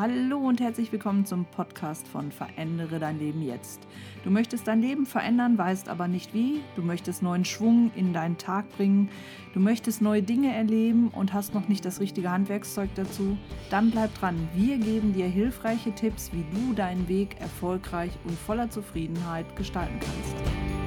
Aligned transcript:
Hallo 0.00 0.38
und 0.38 0.62
herzlich 0.62 0.90
willkommen 0.92 1.26
zum 1.26 1.44
Podcast 1.44 2.08
von 2.08 2.32
Verändere 2.32 2.98
dein 2.98 3.18
Leben 3.18 3.42
jetzt. 3.42 3.86
Du 4.24 4.30
möchtest 4.30 4.66
dein 4.66 4.80
Leben 4.80 5.04
verändern, 5.04 5.58
weißt 5.58 5.90
aber 5.90 6.08
nicht 6.08 6.32
wie. 6.32 6.62
Du 6.74 6.80
möchtest 6.80 7.22
neuen 7.22 7.44
Schwung 7.44 7.90
in 7.94 8.14
deinen 8.14 8.38
Tag 8.38 8.66
bringen. 8.78 9.10
Du 9.52 9.60
möchtest 9.60 10.00
neue 10.00 10.22
Dinge 10.22 10.54
erleben 10.54 11.08
und 11.08 11.34
hast 11.34 11.52
noch 11.52 11.68
nicht 11.68 11.84
das 11.84 12.00
richtige 12.00 12.30
Handwerkszeug 12.30 12.88
dazu. 12.94 13.36
Dann 13.68 13.90
bleib 13.90 14.14
dran. 14.14 14.48
Wir 14.54 14.78
geben 14.78 15.12
dir 15.12 15.26
hilfreiche 15.26 15.94
Tipps, 15.94 16.30
wie 16.32 16.46
du 16.50 16.72
deinen 16.72 17.06
Weg 17.06 17.38
erfolgreich 17.38 18.12
und 18.24 18.38
voller 18.38 18.70
Zufriedenheit 18.70 19.54
gestalten 19.54 20.00
kannst. 20.00 20.79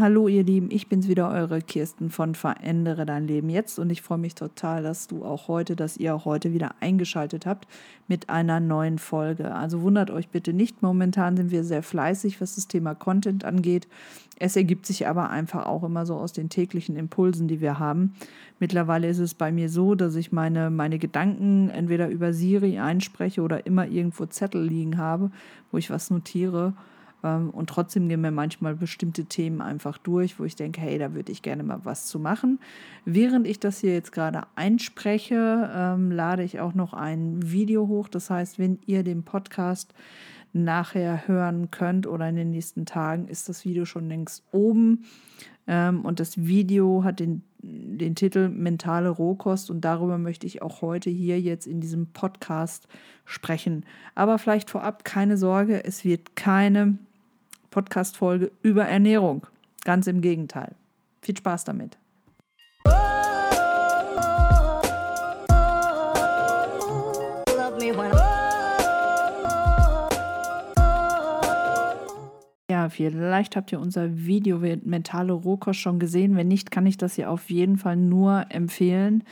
Hallo 0.00 0.28
ihr 0.28 0.44
Lieben, 0.44 0.70
ich 0.70 0.86
bin's 0.86 1.08
wieder, 1.08 1.28
eure 1.28 1.60
Kirsten 1.60 2.08
von 2.08 2.36
Verändere 2.36 3.04
dein 3.04 3.26
Leben 3.26 3.50
jetzt 3.50 3.80
und 3.80 3.90
ich 3.90 4.00
freue 4.00 4.18
mich 4.18 4.36
total, 4.36 4.84
dass 4.84 5.08
du 5.08 5.24
auch 5.24 5.48
heute, 5.48 5.74
dass 5.74 5.96
ihr 5.96 6.14
auch 6.14 6.24
heute 6.24 6.52
wieder 6.52 6.76
eingeschaltet 6.78 7.46
habt 7.46 7.66
mit 8.06 8.30
einer 8.30 8.60
neuen 8.60 9.00
Folge. 9.00 9.52
Also 9.52 9.82
wundert 9.82 10.12
euch 10.12 10.28
bitte 10.28 10.52
nicht, 10.52 10.82
momentan 10.82 11.36
sind 11.36 11.50
wir 11.50 11.64
sehr 11.64 11.82
fleißig, 11.82 12.40
was 12.40 12.54
das 12.54 12.68
Thema 12.68 12.94
Content 12.94 13.44
angeht. 13.44 13.88
Es 14.38 14.54
ergibt 14.54 14.86
sich 14.86 15.08
aber 15.08 15.30
einfach 15.30 15.66
auch 15.66 15.82
immer 15.82 16.06
so 16.06 16.14
aus 16.14 16.32
den 16.32 16.48
täglichen 16.48 16.94
Impulsen, 16.94 17.48
die 17.48 17.60
wir 17.60 17.80
haben. 17.80 18.14
Mittlerweile 18.60 19.08
ist 19.08 19.18
es 19.18 19.34
bei 19.34 19.50
mir 19.50 19.68
so, 19.68 19.96
dass 19.96 20.14
ich 20.14 20.30
meine, 20.30 20.70
meine 20.70 21.00
Gedanken 21.00 21.70
entweder 21.70 22.08
über 22.08 22.32
Siri 22.32 22.78
einspreche 22.78 23.42
oder 23.42 23.66
immer 23.66 23.88
irgendwo 23.88 24.26
Zettel 24.26 24.62
liegen 24.64 24.96
habe, 24.96 25.32
wo 25.72 25.78
ich 25.78 25.90
was 25.90 26.08
notiere 26.08 26.74
und 27.22 27.68
trotzdem 27.68 28.08
gehen 28.08 28.20
mir 28.20 28.30
manchmal 28.30 28.76
bestimmte 28.76 29.24
Themen 29.24 29.60
einfach 29.60 29.98
durch, 29.98 30.38
wo 30.38 30.44
ich 30.44 30.54
denke, 30.54 30.80
hey, 30.80 30.98
da 30.98 31.14
würde 31.14 31.32
ich 31.32 31.42
gerne 31.42 31.64
mal 31.64 31.80
was 31.82 32.06
zu 32.06 32.20
machen. 32.20 32.60
Während 33.04 33.46
ich 33.46 33.58
das 33.58 33.80
hier 33.80 33.92
jetzt 33.92 34.12
gerade 34.12 34.42
einspreche, 34.54 35.70
ähm, 35.74 36.12
lade 36.12 36.44
ich 36.44 36.60
auch 36.60 36.74
noch 36.74 36.92
ein 36.92 37.50
Video 37.50 37.88
hoch. 37.88 38.08
Das 38.08 38.30
heißt, 38.30 38.58
wenn 38.58 38.78
ihr 38.86 39.02
den 39.02 39.24
Podcast 39.24 39.94
nachher 40.52 41.26
hören 41.26 41.70
könnt 41.70 42.06
oder 42.06 42.28
in 42.28 42.36
den 42.36 42.50
nächsten 42.50 42.86
Tagen, 42.86 43.26
ist 43.28 43.48
das 43.48 43.64
Video 43.64 43.84
schon 43.84 44.08
längst 44.08 44.44
oben. 44.52 45.04
Ähm, 45.66 46.04
und 46.04 46.20
das 46.20 46.38
Video 46.46 47.02
hat 47.02 47.18
den, 47.18 47.42
den 47.60 48.14
Titel 48.14 48.48
Mentale 48.48 49.08
Rohkost 49.08 49.70
und 49.70 49.80
darüber 49.82 50.18
möchte 50.18 50.46
ich 50.46 50.62
auch 50.62 50.82
heute 50.82 51.10
hier 51.10 51.40
jetzt 51.40 51.66
in 51.66 51.80
diesem 51.80 52.06
Podcast 52.12 52.86
sprechen. 53.24 53.84
Aber 54.14 54.38
vielleicht 54.38 54.70
vorab 54.70 55.04
keine 55.04 55.36
Sorge, 55.36 55.84
es 55.84 56.04
wird 56.04 56.36
keine 56.36 56.98
Podcast-Folge 57.70 58.52
über 58.62 58.84
Ernährung. 58.84 59.46
Ganz 59.84 60.06
im 60.06 60.20
Gegenteil. 60.20 60.74
Viel 61.22 61.36
Spaß 61.36 61.64
damit. 61.64 61.98
Ja, 72.70 72.88
vielleicht 72.90 73.56
habt 73.56 73.72
ihr 73.72 73.80
unser 73.80 74.16
Video 74.26 74.58
Mentale 74.58 75.32
Rohkost 75.32 75.80
schon 75.80 75.98
gesehen. 75.98 76.36
Wenn 76.36 76.48
nicht, 76.48 76.70
kann 76.70 76.86
ich 76.86 76.96
das 76.96 77.14
hier 77.14 77.30
auf 77.30 77.50
jeden 77.50 77.78
Fall 77.78 77.96
nur 77.96 78.46
empfehlen. 78.50 79.24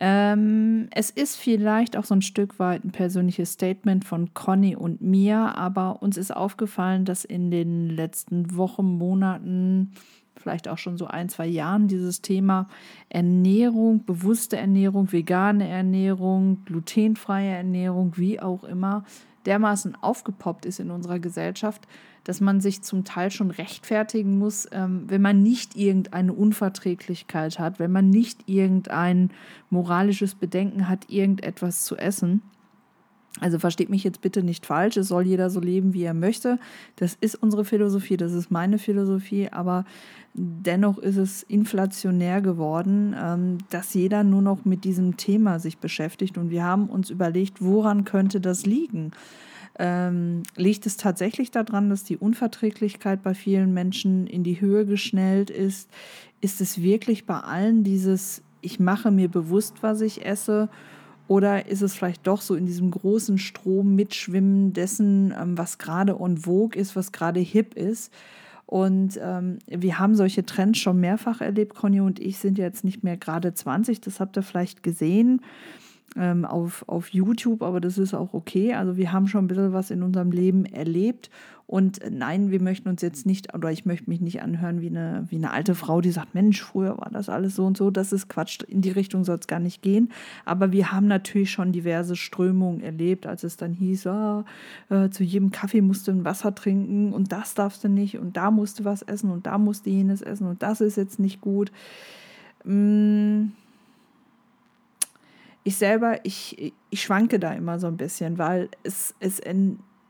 Ähm, 0.00 0.88
es 0.90 1.10
ist 1.10 1.36
vielleicht 1.36 1.96
auch 1.96 2.04
so 2.04 2.14
ein 2.14 2.22
Stück 2.22 2.58
weit 2.58 2.84
ein 2.84 2.92
persönliches 2.92 3.52
Statement 3.52 4.04
von 4.04 4.34
Conny 4.34 4.74
und 4.74 5.02
mir, 5.02 5.56
aber 5.56 6.02
uns 6.02 6.16
ist 6.16 6.34
aufgefallen, 6.34 7.04
dass 7.04 7.24
in 7.24 7.50
den 7.50 7.88
letzten 7.88 8.56
Wochen, 8.56 8.84
Monaten, 8.98 9.92
vielleicht 10.36 10.66
auch 10.68 10.78
schon 10.78 10.96
so 10.96 11.06
ein, 11.06 11.28
zwei 11.28 11.46
Jahren 11.46 11.88
dieses 11.88 12.22
Thema 12.22 12.68
Ernährung, 13.10 14.04
bewusste 14.04 14.56
Ernährung, 14.56 15.12
vegane 15.12 15.68
Ernährung, 15.68 16.64
glutenfreie 16.64 17.50
Ernährung, 17.50 18.14
wie 18.16 18.40
auch 18.40 18.64
immer, 18.64 19.04
dermaßen 19.46 19.96
aufgepoppt 20.00 20.66
ist 20.66 20.80
in 20.80 20.90
unserer 20.90 21.18
Gesellschaft, 21.18 21.86
dass 22.24 22.40
man 22.40 22.60
sich 22.60 22.82
zum 22.82 23.04
Teil 23.04 23.30
schon 23.30 23.50
rechtfertigen 23.50 24.38
muss, 24.38 24.68
ähm, 24.72 25.04
wenn 25.08 25.22
man 25.22 25.42
nicht 25.42 25.76
irgendeine 25.76 26.32
Unverträglichkeit 26.32 27.58
hat, 27.58 27.78
wenn 27.78 27.92
man 27.92 28.10
nicht 28.10 28.48
irgendein 28.48 29.30
moralisches 29.70 30.34
Bedenken 30.34 30.88
hat, 30.88 31.10
irgendetwas 31.10 31.84
zu 31.84 31.96
essen. 31.96 32.42
Also 33.40 33.58
versteht 33.58 33.88
mich 33.88 34.04
jetzt 34.04 34.20
bitte 34.20 34.42
nicht 34.42 34.66
falsch, 34.66 34.98
es 34.98 35.08
soll 35.08 35.26
jeder 35.26 35.48
so 35.48 35.58
leben, 35.58 35.94
wie 35.94 36.02
er 36.02 36.12
möchte. 36.12 36.58
Das 36.96 37.16
ist 37.18 37.34
unsere 37.34 37.64
Philosophie, 37.64 38.18
das 38.18 38.32
ist 38.32 38.50
meine 38.50 38.78
Philosophie, 38.78 39.48
aber 39.50 39.86
dennoch 40.34 40.98
ist 40.98 41.16
es 41.16 41.42
inflationär 41.42 42.42
geworden, 42.42 43.16
ähm, 43.18 43.58
dass 43.70 43.94
jeder 43.94 44.22
nur 44.22 44.42
noch 44.42 44.66
mit 44.66 44.84
diesem 44.84 45.16
Thema 45.16 45.58
sich 45.60 45.78
beschäftigt. 45.78 46.36
Und 46.36 46.50
wir 46.50 46.62
haben 46.62 46.90
uns 46.90 47.08
überlegt, 47.08 47.62
woran 47.62 48.04
könnte 48.04 48.40
das 48.40 48.66
liegen? 48.66 49.12
Ähm, 49.78 50.42
liegt 50.56 50.84
es 50.86 50.96
tatsächlich 50.96 51.50
daran, 51.50 51.88
dass 51.88 52.04
die 52.04 52.18
Unverträglichkeit 52.18 53.22
bei 53.22 53.34
vielen 53.34 53.72
Menschen 53.72 54.26
in 54.26 54.44
die 54.44 54.60
Höhe 54.60 54.84
geschnellt 54.84 55.50
ist? 55.50 55.88
Ist 56.40 56.60
es 56.60 56.82
wirklich 56.82 57.24
bei 57.24 57.40
allen 57.40 57.82
dieses, 57.82 58.42
ich 58.60 58.80
mache 58.80 59.10
mir 59.10 59.28
bewusst, 59.28 59.76
was 59.82 60.00
ich 60.02 60.26
esse? 60.26 60.68
Oder 61.26 61.66
ist 61.68 61.80
es 61.80 61.94
vielleicht 61.94 62.26
doch 62.26 62.42
so 62.42 62.54
in 62.54 62.66
diesem 62.66 62.90
großen 62.90 63.38
Strom 63.38 63.94
mitschwimmen 63.94 64.74
dessen, 64.74 65.32
ähm, 65.40 65.56
was 65.56 65.78
gerade 65.78 66.20
on 66.20 66.36
vogue 66.36 66.78
ist, 66.78 66.94
was 66.94 67.12
gerade 67.12 67.40
hip 67.40 67.74
ist? 67.74 68.12
Und 68.66 69.18
ähm, 69.22 69.58
wir 69.66 69.98
haben 69.98 70.14
solche 70.14 70.44
Trends 70.44 70.78
schon 70.78 71.00
mehrfach 71.00 71.40
erlebt. 71.40 71.74
Conny 71.74 72.00
und 72.00 72.20
ich 72.20 72.38
sind 72.38 72.58
jetzt 72.58 72.84
nicht 72.84 73.04
mehr 73.04 73.16
gerade 73.16 73.54
20, 73.54 74.00
das 74.00 74.20
habt 74.20 74.36
ihr 74.36 74.42
vielleicht 74.42 74.82
gesehen 74.82 75.40
ähm, 76.16 76.44
auf, 76.44 76.84
auf 76.88 77.08
YouTube, 77.08 77.62
aber 77.62 77.80
das 77.80 77.98
ist 77.98 78.14
auch 78.14 78.34
okay. 78.34 78.74
Also 78.74 78.96
wir 78.96 79.12
haben 79.12 79.28
schon 79.28 79.44
ein 79.44 79.48
bisschen 79.48 79.72
was 79.72 79.90
in 79.90 80.02
unserem 80.02 80.30
Leben 80.30 80.64
erlebt. 80.64 81.30
Und 81.66 82.00
nein, 82.10 82.50
wir 82.50 82.60
möchten 82.60 82.90
uns 82.90 83.00
jetzt 83.00 83.24
nicht, 83.24 83.54
oder 83.54 83.70
ich 83.70 83.86
möchte 83.86 84.10
mich 84.10 84.20
nicht 84.20 84.42
anhören 84.42 84.82
wie 84.82 84.88
eine, 84.88 85.24
wie 85.30 85.36
eine 85.36 85.52
alte 85.52 85.74
Frau, 85.74 86.02
die 86.02 86.10
sagt, 86.10 86.34
Mensch, 86.34 86.60
früher 86.60 86.98
war 86.98 87.08
das 87.10 87.30
alles 87.30 87.56
so 87.56 87.64
und 87.64 87.78
so. 87.78 87.90
Das 87.90 88.12
ist 88.12 88.28
Quatsch, 88.28 88.62
in 88.64 88.82
die 88.82 88.90
Richtung 88.90 89.24
soll 89.24 89.38
es 89.38 89.46
gar 89.46 89.60
nicht 89.60 89.80
gehen. 89.80 90.10
Aber 90.44 90.72
wir 90.72 90.92
haben 90.92 91.06
natürlich 91.06 91.50
schon 91.50 91.72
diverse 91.72 92.14
Strömungen 92.14 92.82
erlebt, 92.82 93.26
als 93.26 93.42
es 93.42 93.56
dann 93.56 93.72
hieß, 93.72 94.06
ah, 94.08 94.44
äh, 94.90 95.08
zu 95.08 95.24
jedem 95.24 95.50
Kaffee 95.50 95.80
musst 95.80 96.08
du 96.08 96.12
ein 96.12 96.26
Wasser 96.26 96.54
trinken 96.54 97.14
und 97.14 97.32
das 97.32 97.54
darfst 97.54 97.84
du 97.84 97.88
nicht 97.88 98.18
und 98.18 98.36
da 98.36 98.50
musst 98.50 98.80
du 98.80 98.84
was 98.84 99.00
essen 99.00 99.30
und 99.30 99.46
da 99.46 99.56
musst 99.56 99.86
du 99.86 99.90
jenes 99.90 100.20
essen 100.20 100.46
und 100.46 100.62
das 100.62 100.82
ist 100.82 100.96
jetzt 100.96 101.18
nicht 101.18 101.40
gut. 101.40 101.72
Mmh 102.64 103.52
ich 105.64 105.76
selber, 105.76 106.24
ich, 106.24 106.72
ich 106.90 107.02
schwanke 107.02 107.38
da 107.38 107.52
immer 107.52 107.78
so 107.78 107.86
ein 107.86 107.96
bisschen, 107.96 108.38
weil 108.38 108.68
es, 108.82 109.14
es 109.20 109.40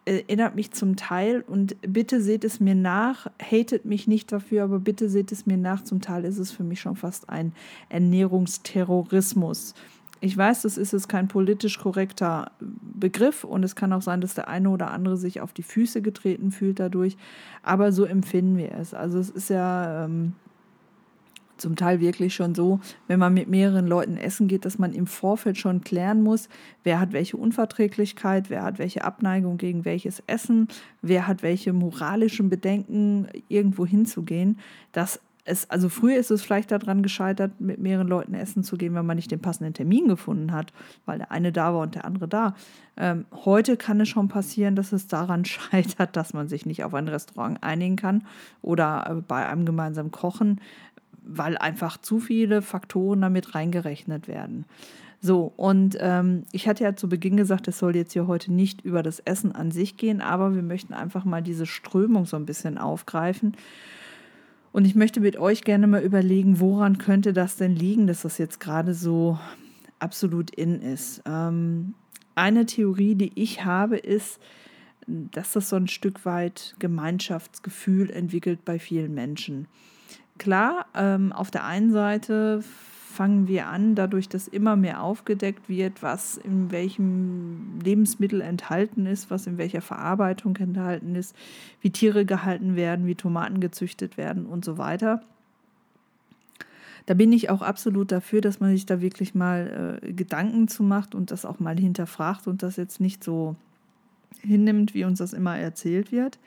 erinnert 0.04 0.54
mich 0.54 0.72
zum 0.72 0.96
Teil 0.96 1.44
und 1.46 1.76
bitte 1.82 2.20
seht 2.20 2.44
es 2.44 2.58
mir 2.58 2.74
nach, 2.74 3.30
hatet 3.40 3.84
mich 3.84 4.06
nicht 4.06 4.32
dafür, 4.32 4.64
aber 4.64 4.80
bitte 4.80 5.08
seht 5.08 5.30
es 5.30 5.46
mir 5.46 5.58
nach, 5.58 5.84
zum 5.84 6.00
Teil 6.00 6.24
ist 6.24 6.38
es 6.38 6.50
für 6.50 6.64
mich 6.64 6.80
schon 6.80 6.96
fast 6.96 7.28
ein 7.28 7.52
Ernährungsterrorismus. 7.88 9.74
Ich 10.24 10.36
weiß, 10.36 10.62
das 10.62 10.78
ist 10.78 10.92
jetzt 10.92 11.08
kein 11.08 11.26
politisch 11.26 11.80
korrekter 11.80 12.52
Begriff 12.60 13.42
und 13.42 13.64
es 13.64 13.74
kann 13.74 13.92
auch 13.92 14.02
sein, 14.02 14.20
dass 14.20 14.34
der 14.34 14.46
eine 14.48 14.70
oder 14.70 14.92
andere 14.92 15.16
sich 15.16 15.40
auf 15.40 15.52
die 15.52 15.64
Füße 15.64 16.00
getreten 16.00 16.52
fühlt 16.52 16.78
dadurch, 16.78 17.16
aber 17.62 17.90
so 17.92 18.04
empfinden 18.04 18.56
wir 18.56 18.72
es. 18.72 18.94
Also 18.94 19.18
es 19.18 19.30
ist 19.30 19.50
ja 19.50 20.04
ähm, 20.04 20.34
zum 21.62 21.76
Teil 21.76 22.00
wirklich 22.00 22.34
schon 22.34 22.54
so, 22.54 22.80
wenn 23.06 23.18
man 23.18 23.32
mit 23.32 23.48
mehreren 23.48 23.86
Leuten 23.86 24.18
essen 24.18 24.48
geht, 24.48 24.66
dass 24.66 24.78
man 24.78 24.92
im 24.92 25.06
Vorfeld 25.06 25.56
schon 25.56 25.80
klären 25.80 26.22
muss, 26.22 26.48
wer 26.84 27.00
hat 27.00 27.12
welche 27.12 27.38
Unverträglichkeit, 27.38 28.50
wer 28.50 28.62
hat 28.62 28.78
welche 28.78 29.04
Abneigung 29.04 29.56
gegen 29.56 29.86
welches 29.86 30.22
Essen, 30.26 30.68
wer 31.00 31.26
hat 31.26 31.42
welche 31.42 31.72
moralischen 31.72 32.50
Bedenken, 32.50 33.28
irgendwo 33.48 33.86
hinzugehen. 33.86 34.58
Das 34.92 35.20
es, 35.44 35.68
also 35.70 35.88
früher 35.88 36.16
ist 36.16 36.30
es 36.30 36.42
vielleicht 36.42 36.70
daran 36.70 37.02
gescheitert, 37.02 37.60
mit 37.60 37.80
mehreren 37.80 38.06
Leuten 38.06 38.34
essen 38.34 38.62
zu 38.62 38.76
gehen, 38.76 38.94
wenn 38.94 39.06
man 39.06 39.16
nicht 39.16 39.30
den 39.30 39.40
passenden 39.40 39.74
Termin 39.74 40.06
gefunden 40.06 40.52
hat, 40.52 40.72
weil 41.04 41.18
der 41.18 41.32
eine 41.32 41.50
da 41.50 41.74
war 41.74 41.80
und 41.80 41.96
der 41.96 42.04
andere 42.04 42.28
da. 42.28 42.54
Ähm, 42.96 43.26
heute 43.44 43.76
kann 43.76 44.00
es 44.00 44.08
schon 44.08 44.28
passieren, 44.28 44.76
dass 44.76 44.92
es 44.92 45.08
daran 45.08 45.44
scheitert, 45.46 46.16
dass 46.16 46.32
man 46.32 46.46
sich 46.46 46.64
nicht 46.64 46.84
auf 46.84 46.94
ein 46.94 47.08
Restaurant 47.08 47.62
einigen 47.62 47.96
kann 47.96 48.24
oder 48.60 49.06
äh, 49.08 49.14
bei 49.20 49.46
einem 49.46 49.66
gemeinsamen 49.66 50.12
Kochen 50.12 50.60
weil 51.24 51.56
einfach 51.58 51.98
zu 51.98 52.20
viele 52.20 52.62
Faktoren 52.62 53.20
damit 53.20 53.54
reingerechnet 53.54 54.28
werden. 54.28 54.64
So, 55.20 55.52
und 55.56 55.96
ähm, 56.00 56.42
ich 56.50 56.66
hatte 56.66 56.82
ja 56.82 56.96
zu 56.96 57.08
Beginn 57.08 57.36
gesagt, 57.36 57.68
es 57.68 57.78
soll 57.78 57.94
jetzt 57.94 58.12
hier 58.12 58.26
heute 58.26 58.52
nicht 58.52 58.84
über 58.84 59.04
das 59.04 59.20
Essen 59.20 59.52
an 59.52 59.70
sich 59.70 59.96
gehen, 59.96 60.20
aber 60.20 60.56
wir 60.56 60.62
möchten 60.62 60.94
einfach 60.94 61.24
mal 61.24 61.42
diese 61.42 61.64
Strömung 61.64 62.26
so 62.26 62.36
ein 62.36 62.44
bisschen 62.44 62.76
aufgreifen. 62.76 63.56
Und 64.72 64.84
ich 64.84 64.96
möchte 64.96 65.20
mit 65.20 65.36
euch 65.36 65.62
gerne 65.62 65.86
mal 65.86 66.02
überlegen, 66.02 66.58
woran 66.58 66.98
könnte 66.98 67.32
das 67.32 67.56
denn 67.56 67.76
liegen, 67.76 68.08
dass 68.08 68.22
das 68.22 68.38
jetzt 68.38 68.58
gerade 68.58 68.94
so 68.94 69.38
absolut 70.00 70.50
in 70.50 70.82
ist. 70.82 71.22
Ähm, 71.24 71.94
eine 72.34 72.66
Theorie, 72.66 73.14
die 73.14 73.30
ich 73.34 73.64
habe, 73.64 73.98
ist, 73.98 74.40
dass 75.06 75.52
das 75.52 75.68
so 75.68 75.76
ein 75.76 75.88
Stück 75.88 76.24
weit 76.24 76.74
Gemeinschaftsgefühl 76.78 78.10
entwickelt 78.10 78.64
bei 78.64 78.78
vielen 78.78 79.14
Menschen. 79.14 79.68
Klar, 80.38 80.86
ähm, 80.94 81.32
auf 81.32 81.50
der 81.50 81.64
einen 81.64 81.92
Seite 81.92 82.62
fangen 82.62 83.46
wir 83.46 83.66
an, 83.66 83.94
dadurch, 83.94 84.28
dass 84.28 84.48
immer 84.48 84.74
mehr 84.74 85.02
aufgedeckt 85.02 85.68
wird, 85.68 86.02
was 86.02 86.38
in 86.38 86.70
welchem 86.70 87.78
Lebensmittel 87.84 88.40
enthalten 88.40 89.06
ist, 89.06 89.30
was 89.30 89.46
in 89.46 89.58
welcher 89.58 89.82
Verarbeitung 89.82 90.56
enthalten 90.56 91.14
ist, 91.14 91.36
wie 91.80 91.90
Tiere 91.90 92.24
gehalten 92.24 92.74
werden, 92.74 93.06
wie 93.06 93.14
Tomaten 93.14 93.60
gezüchtet 93.60 94.16
werden 94.16 94.46
und 94.46 94.64
so 94.64 94.78
weiter. 94.78 95.22
Da 97.06 97.14
bin 97.14 97.32
ich 97.32 97.50
auch 97.50 97.62
absolut 97.62 98.12
dafür, 98.12 98.40
dass 98.40 98.60
man 98.60 98.70
sich 98.70 98.86
da 98.86 99.00
wirklich 99.00 99.34
mal 99.34 100.00
äh, 100.02 100.12
Gedanken 100.12 100.68
zu 100.68 100.82
macht 100.82 101.14
und 101.14 101.30
das 101.30 101.44
auch 101.44 101.60
mal 101.60 101.78
hinterfragt 101.78 102.46
und 102.46 102.62
das 102.62 102.76
jetzt 102.76 103.00
nicht 103.00 103.22
so 103.22 103.56
hinnimmt, 104.40 104.94
wie 104.94 105.04
uns 105.04 105.18
das 105.18 105.32
immer 105.32 105.58
erzählt 105.58 106.12
wird. 106.12 106.38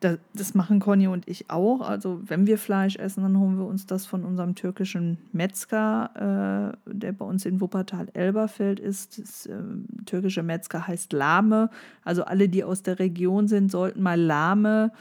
Das, 0.00 0.18
das 0.32 0.54
machen 0.54 0.80
Conny 0.80 1.08
und 1.08 1.28
ich 1.28 1.50
auch. 1.50 1.82
Also 1.82 2.20
wenn 2.24 2.46
wir 2.46 2.56
Fleisch 2.56 2.96
essen, 2.96 3.22
dann 3.22 3.38
holen 3.38 3.58
wir 3.58 3.66
uns 3.66 3.84
das 3.84 4.06
von 4.06 4.24
unserem 4.24 4.54
türkischen 4.54 5.18
Metzger, 5.32 6.74
äh, 6.86 6.90
der 6.90 7.12
bei 7.12 7.24
uns 7.26 7.44
in 7.44 7.60
Wuppertal-Elberfeld 7.60 8.80
ist. 8.80 9.18
Das 9.18 9.44
äh, 9.44 9.58
türkische 10.06 10.42
Metzger 10.42 10.86
heißt 10.86 11.12
Lahme. 11.12 11.68
Also 12.02 12.24
alle, 12.24 12.48
die 12.48 12.64
aus 12.64 12.82
der 12.82 12.98
Region 12.98 13.46
sind, 13.46 13.70
sollten 13.70 14.02
mal 14.02 14.18
Lahme 14.18 14.92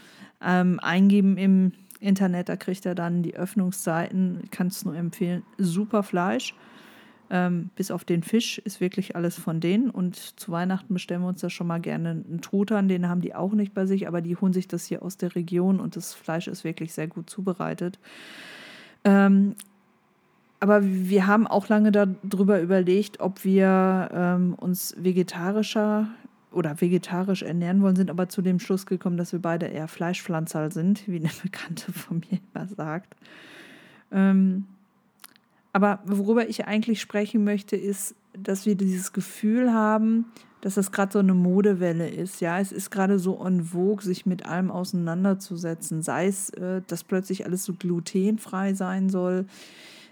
ähm, 0.41 0.79
eingeben 0.81 1.37
im 1.37 1.71
Internet. 2.01 2.49
Da 2.49 2.57
kriegt 2.57 2.85
er 2.85 2.95
dann 2.95 3.23
die 3.23 3.35
Öffnungszeiten. 3.35 4.41
Ich 4.43 4.51
kann 4.51 4.67
es 4.67 4.83
nur 4.83 4.95
empfehlen. 4.95 5.43
Super 5.57 6.03
Fleisch. 6.03 6.55
Ähm, 7.31 7.69
bis 7.75 7.91
auf 7.91 8.05
den 8.05 8.23
Fisch 8.23 8.57
ist 8.59 8.81
wirklich 8.81 9.15
alles 9.15 9.37
von 9.37 9.59
denen. 9.59 9.89
Und 9.89 10.15
zu 10.15 10.51
Weihnachten 10.51 10.93
bestellen 10.93 11.21
wir 11.21 11.27
uns 11.27 11.41
da 11.41 11.49
schon 11.49 11.67
mal 11.67 11.79
gerne 11.79 12.09
einen 12.09 12.41
Truthahn. 12.41 12.87
Den 12.87 13.07
haben 13.07 13.21
die 13.21 13.35
auch 13.35 13.53
nicht 13.53 13.73
bei 13.73 13.85
sich, 13.85 14.07
aber 14.07 14.21
die 14.21 14.35
holen 14.35 14.53
sich 14.53 14.67
das 14.67 14.85
hier 14.85 15.03
aus 15.03 15.17
der 15.17 15.35
Region 15.35 15.79
und 15.79 15.95
das 15.95 16.13
Fleisch 16.13 16.47
ist 16.47 16.63
wirklich 16.63 16.93
sehr 16.93 17.07
gut 17.07 17.29
zubereitet. 17.29 17.99
Ähm, 19.03 19.55
aber 20.59 20.81
wir 20.83 21.25
haben 21.27 21.47
auch 21.47 21.69
lange 21.69 21.91
darüber 21.91 22.59
überlegt, 22.59 23.21
ob 23.21 23.45
wir 23.45 24.09
ähm, 24.11 24.55
uns 24.55 24.95
vegetarischer 24.97 26.07
oder 26.51 26.81
vegetarisch 26.81 27.43
ernähren 27.43 27.81
wollen, 27.81 27.95
sind 27.95 28.09
aber 28.09 28.27
zu 28.27 28.41
dem 28.41 28.59
Schluss 28.59 28.85
gekommen, 28.85 29.17
dass 29.17 29.31
wir 29.31 29.39
beide 29.39 29.67
eher 29.67 29.87
Fleischpflanzer 29.87 30.71
sind, 30.71 31.07
wie 31.07 31.17
eine 31.17 31.29
Bekannte 31.43 31.93
von 31.93 32.21
mir 32.29 32.39
immer 32.53 32.67
sagt. 32.67 33.15
Ähm, 34.11 34.65
aber 35.73 35.99
worüber 36.05 36.49
ich 36.49 36.65
eigentlich 36.65 37.01
sprechen 37.01 37.43
möchte, 37.43 37.75
ist, 37.75 38.15
dass 38.33 38.65
wir 38.65 38.75
dieses 38.75 39.13
Gefühl 39.13 39.73
haben, 39.73 40.25
dass 40.61 40.75
das 40.75 40.91
gerade 40.91 41.13
so 41.13 41.19
eine 41.19 41.33
Modewelle 41.33 42.09
ist. 42.09 42.41
Ja, 42.41 42.59
es 42.59 42.71
ist 42.71 42.89
gerade 42.89 43.19
so 43.19 43.43
en 43.45 43.63
vogue, 43.63 44.03
sich 44.03 44.25
mit 44.25 44.45
allem 44.45 44.71
auseinanderzusetzen. 44.71 46.01
Sei 46.01 46.27
es, 46.27 46.49
äh, 46.51 46.81
dass 46.85 47.03
plötzlich 47.03 47.45
alles 47.45 47.63
so 47.63 47.73
glutenfrei 47.73 48.73
sein 48.73 49.09
soll, 49.09 49.45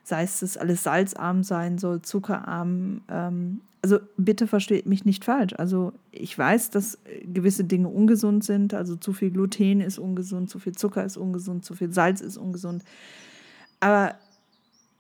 sei 0.04 0.24
es, 0.24 0.40
dass 0.40 0.58
alles 0.58 0.84
salzarm 0.84 1.44
sein 1.44 1.78
soll, 1.78 2.02
zuckerarm. 2.02 3.02
Ähm, 3.10 3.62
also 3.82 4.00
bitte 4.18 4.48
versteht 4.48 4.86
mich 4.86 5.06
nicht 5.06 5.26
falsch. 5.26 5.54
Also 5.58 5.94
ich 6.12 6.38
weiß, 6.38 6.72
dass 6.72 6.98
gewisse 7.24 7.64
Dinge 7.64 7.90
ungesund 7.90 8.44
sind. 8.44 8.74
Also 8.74 8.96
zu 8.96 9.14
viel 9.14 9.32
Gluten 9.32 9.82
ist 9.82 10.00
ungesund, 10.00 10.50
zu 10.50 10.60
viel 10.60 10.74
Zucker 10.74 11.04
ist 11.04 11.18
ungesund, 11.18 11.66
zu 11.66 11.74
viel 11.74 11.92
Salz 11.92 12.22
ist 12.22 12.38
ungesund. 12.38 12.84
Aber 13.80 14.16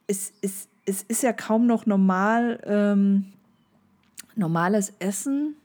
es, 0.08 0.34
es, 0.42 0.68
es 0.86 1.04
ist 1.04 1.24
ja 1.24 1.34
kaum 1.34 1.68
noch 1.68 1.86
normal, 1.86 2.62
ähm, 2.66 3.26
normales 4.36 4.94
Essen 5.00 5.56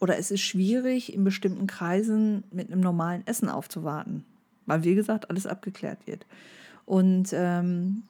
oder 0.00 0.18
es 0.18 0.30
ist 0.30 0.40
schwierig, 0.40 1.14
in 1.14 1.24
bestimmten 1.24 1.66
Kreisen 1.66 2.44
mit 2.50 2.72
einem 2.72 2.80
normalen 2.80 3.26
Essen 3.26 3.48
aufzuwarten, 3.48 4.24
weil, 4.66 4.84
wie 4.84 4.94
gesagt, 4.94 5.30
alles 5.30 5.46
abgeklärt 5.46 6.06
wird. 6.06 6.26
Und 6.86 7.30
ähm, 7.32 8.02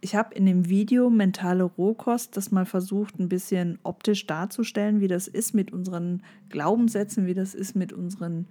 ich 0.00 0.14
habe 0.14 0.34
in 0.34 0.46
dem 0.46 0.68
Video 0.68 1.10
Mentale 1.10 1.64
Rohkost 1.64 2.36
das 2.36 2.50
mal 2.50 2.66
versucht, 2.66 3.18
ein 3.18 3.28
bisschen 3.28 3.78
optisch 3.82 4.26
darzustellen, 4.26 5.00
wie 5.00 5.08
das 5.08 5.28
ist 5.28 5.54
mit 5.54 5.72
unseren 5.72 6.22
Glaubenssätzen, 6.48 7.26
wie 7.26 7.34
das 7.34 7.54
ist 7.54 7.76
mit 7.76 7.92
unseren 7.92 8.46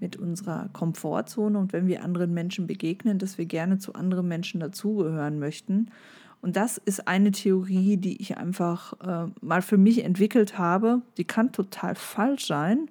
mit 0.00 0.16
unserer 0.16 0.68
Komfortzone 0.72 1.58
und 1.58 1.72
wenn 1.72 1.86
wir 1.86 2.02
anderen 2.02 2.34
Menschen 2.34 2.66
begegnen, 2.66 3.18
dass 3.18 3.38
wir 3.38 3.46
gerne 3.46 3.78
zu 3.78 3.94
anderen 3.94 4.26
Menschen 4.28 4.60
dazugehören 4.60 5.38
möchten. 5.38 5.90
Und 6.42 6.56
das 6.56 6.78
ist 6.78 7.06
eine 7.06 7.32
Theorie, 7.32 7.98
die 7.98 8.20
ich 8.20 8.38
einfach 8.38 8.94
äh, 9.00 9.30
mal 9.42 9.60
für 9.60 9.76
mich 9.76 10.04
entwickelt 10.04 10.56
habe. 10.56 11.02
Die 11.18 11.24
kann 11.24 11.52
total 11.52 11.94
falsch 11.94 12.46
sein. 12.46 12.88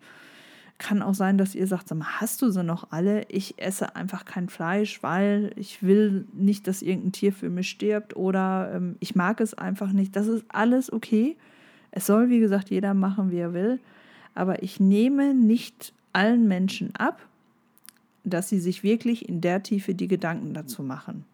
Kann 0.77 1.01
auch 1.01 1.15
sein, 1.15 1.37
dass 1.37 1.55
ihr 1.55 1.67
sagt, 1.67 1.91
hast 1.91 2.41
du 2.41 2.51
sie 2.51 2.63
noch 2.63 2.91
alle? 2.91 3.23
Ich 3.27 3.61
esse 3.61 3.95
einfach 3.95 4.23
kein 4.23 4.47
Fleisch, 4.47 5.03
weil 5.03 5.51
ich 5.55 5.83
will 5.83 6.25
nicht, 6.31 6.67
dass 6.67 6.81
irgendein 6.81 7.11
Tier 7.11 7.33
für 7.33 7.49
mich 7.49 7.69
stirbt 7.69 8.15
oder 8.15 8.71
ähm, 8.73 8.95
ich 8.99 9.15
mag 9.15 9.41
es 9.41 9.53
einfach 9.55 9.91
nicht. 9.91 10.15
Das 10.15 10.27
ist 10.27 10.45
alles 10.47 10.93
okay. 10.93 11.35
Es 11.91 12.05
soll, 12.05 12.29
wie 12.29 12.39
gesagt, 12.39 12.69
jeder 12.69 12.93
machen, 12.93 13.31
wie 13.31 13.39
er 13.39 13.53
will. 13.53 13.79
Aber 14.35 14.63
ich 14.63 14.79
nehme 14.79 15.33
nicht 15.33 15.91
allen 16.13 16.47
Menschen 16.47 16.95
ab, 16.95 17.21
dass 18.23 18.49
sie 18.49 18.59
sich 18.59 18.83
wirklich 18.83 19.27
in 19.27 19.41
der 19.41 19.63
Tiefe 19.63 19.95
die 19.95 20.07
Gedanken 20.07 20.53
dazu 20.53 20.83
machen. 20.83 21.25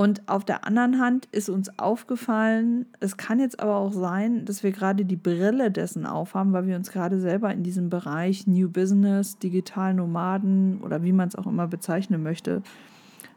Und 0.00 0.26
auf 0.30 0.46
der 0.46 0.64
anderen 0.64 0.98
Hand 0.98 1.28
ist 1.30 1.50
uns 1.50 1.78
aufgefallen, 1.78 2.86
es 3.00 3.18
kann 3.18 3.38
jetzt 3.38 3.60
aber 3.60 3.76
auch 3.76 3.92
sein, 3.92 4.46
dass 4.46 4.62
wir 4.62 4.72
gerade 4.72 5.04
die 5.04 5.16
Brille 5.16 5.70
dessen 5.70 6.06
aufhaben, 6.06 6.54
weil 6.54 6.66
wir 6.66 6.76
uns 6.76 6.90
gerade 6.90 7.20
selber 7.20 7.52
in 7.52 7.62
diesem 7.62 7.90
Bereich 7.90 8.46
New 8.46 8.70
Business, 8.70 9.36
Digital 9.36 9.92
Nomaden 9.92 10.80
oder 10.80 11.02
wie 11.02 11.12
man 11.12 11.28
es 11.28 11.36
auch 11.36 11.46
immer 11.46 11.66
bezeichnen 11.66 12.22
möchte, 12.22 12.62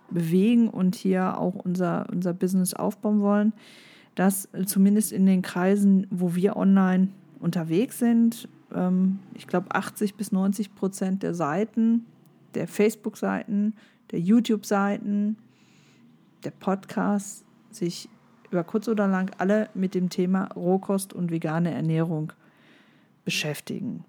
bewegen 0.10 0.70
und 0.70 0.96
hier 0.96 1.38
auch 1.38 1.56
unser, 1.56 2.08
unser 2.10 2.34
Business 2.34 2.74
aufbauen 2.74 3.20
wollen, 3.20 3.52
dass 4.16 4.48
zumindest 4.66 5.12
in 5.12 5.26
den 5.26 5.42
Kreisen, 5.42 6.08
wo 6.12 6.34
wir 6.34 6.56
online 6.56 7.10
unterwegs 7.42 8.00
sind, 8.00 8.48
ähm, 8.76 9.20
ich 9.34 9.48
glaube, 9.48 9.74
80 9.74 10.16
bis 10.16 10.32
90 10.32 10.76
Prozent 10.76 11.24
der 11.24 11.34
Seiten, 11.34 12.06
der 12.54 12.68
Facebook-Seiten, 12.68 13.74
der 14.12 14.20
YouTube-Seiten, 14.20 15.38
der 16.44 16.52
Podcasts 16.52 17.44
sich 17.72 18.10
über 18.52 18.64
kurz 18.64 18.88
oder 18.88 19.08
lang 19.08 19.32
alle 19.40 19.70
mit 19.74 19.96
dem 19.96 20.10
Thema 20.10 20.46
Rohkost 20.56 21.14
und 21.14 21.32
vegane 21.32 21.72
Ernährung 21.72 22.34
beschäftigen. 23.26 24.06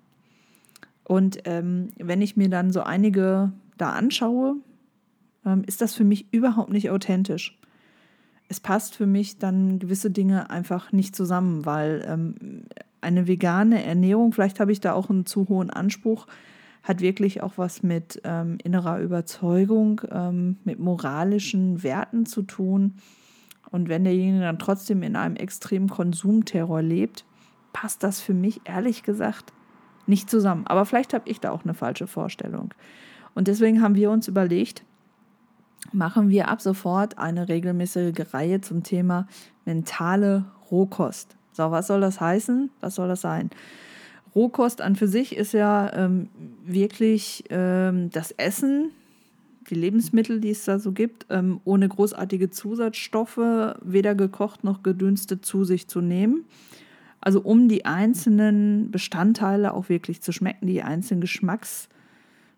Und 1.04 1.38
ähm, 1.44 1.88
wenn 1.98 2.22
ich 2.22 2.36
mir 2.36 2.48
dann 2.48 2.70
so 2.70 2.82
einige 2.82 3.52
da 3.78 3.92
anschaue, 3.92 4.56
ähm, 5.44 5.62
ist 5.66 5.80
das 5.80 5.94
für 5.94 6.04
mich 6.04 6.32
überhaupt 6.32 6.70
nicht 6.70 6.90
authentisch. 6.90 7.58
Es 8.48 8.60
passt 8.60 8.94
für 8.94 9.06
mich 9.06 9.38
dann 9.38 9.78
gewisse 9.78 10.10
Dinge 10.10 10.50
einfach 10.50 10.92
nicht 10.92 11.16
zusammen, 11.16 11.64
weil 11.64 12.04
ähm, 12.06 12.64
eine 13.04 13.28
vegane 13.28 13.84
Ernährung, 13.84 14.32
vielleicht 14.32 14.58
habe 14.58 14.72
ich 14.72 14.80
da 14.80 14.94
auch 14.94 15.10
einen 15.10 15.26
zu 15.26 15.48
hohen 15.48 15.70
Anspruch, 15.70 16.26
hat 16.82 17.00
wirklich 17.00 17.42
auch 17.42 17.56
was 17.56 17.82
mit 17.82 18.20
ähm, 18.24 18.58
innerer 18.62 19.00
Überzeugung, 19.00 20.00
ähm, 20.10 20.58
mit 20.64 20.78
moralischen 20.78 21.82
Werten 21.82 22.26
zu 22.26 22.42
tun. 22.42 22.94
Und 23.70 23.88
wenn 23.88 24.04
derjenige 24.04 24.40
dann 24.40 24.58
trotzdem 24.58 25.02
in 25.02 25.16
einem 25.16 25.36
extremen 25.36 25.88
Konsumterror 25.88 26.82
lebt, 26.82 27.24
passt 27.72 28.02
das 28.02 28.20
für 28.20 28.34
mich 28.34 28.60
ehrlich 28.64 29.02
gesagt 29.02 29.52
nicht 30.06 30.28
zusammen. 30.28 30.66
Aber 30.66 30.84
vielleicht 30.84 31.14
habe 31.14 31.28
ich 31.28 31.40
da 31.40 31.50
auch 31.50 31.64
eine 31.64 31.74
falsche 31.74 32.06
Vorstellung. 32.06 32.74
Und 33.34 33.48
deswegen 33.48 33.82
haben 33.82 33.94
wir 33.94 34.10
uns 34.10 34.28
überlegt, 34.28 34.84
machen 35.92 36.28
wir 36.28 36.48
ab 36.48 36.60
sofort 36.60 37.18
eine 37.18 37.48
regelmäßige 37.48 38.32
Reihe 38.32 38.60
zum 38.60 38.82
Thema 38.82 39.26
mentale 39.64 40.44
Rohkost. 40.70 41.36
So, 41.54 41.70
was 41.70 41.86
soll 41.86 42.00
das 42.00 42.20
heißen? 42.20 42.70
Was 42.80 42.96
soll 42.96 43.08
das 43.08 43.20
sein? 43.20 43.50
Rohkost 44.34 44.80
an 44.80 44.96
für 44.96 45.06
sich 45.06 45.36
ist 45.36 45.52
ja 45.52 45.92
ähm, 45.94 46.28
wirklich 46.66 47.44
ähm, 47.50 48.10
das 48.10 48.32
Essen, 48.32 48.90
die 49.70 49.76
Lebensmittel, 49.76 50.40
die 50.40 50.50
es 50.50 50.64
da 50.64 50.80
so 50.80 50.90
gibt, 50.90 51.26
ähm, 51.30 51.60
ohne 51.64 51.88
großartige 51.88 52.50
Zusatzstoffe, 52.50 53.38
weder 53.80 54.16
gekocht 54.16 54.64
noch 54.64 54.82
gedünstet 54.82 55.46
zu 55.46 55.64
sich 55.64 55.86
zu 55.86 56.00
nehmen. 56.00 56.44
Also 57.20 57.40
um 57.40 57.68
die 57.68 57.84
einzelnen 57.86 58.90
Bestandteile 58.90 59.72
auch 59.72 59.88
wirklich 59.88 60.20
zu 60.20 60.32
schmecken, 60.32 60.66
die 60.66 60.82
einzelnen 60.82 61.20
Geschmacks 61.20 61.88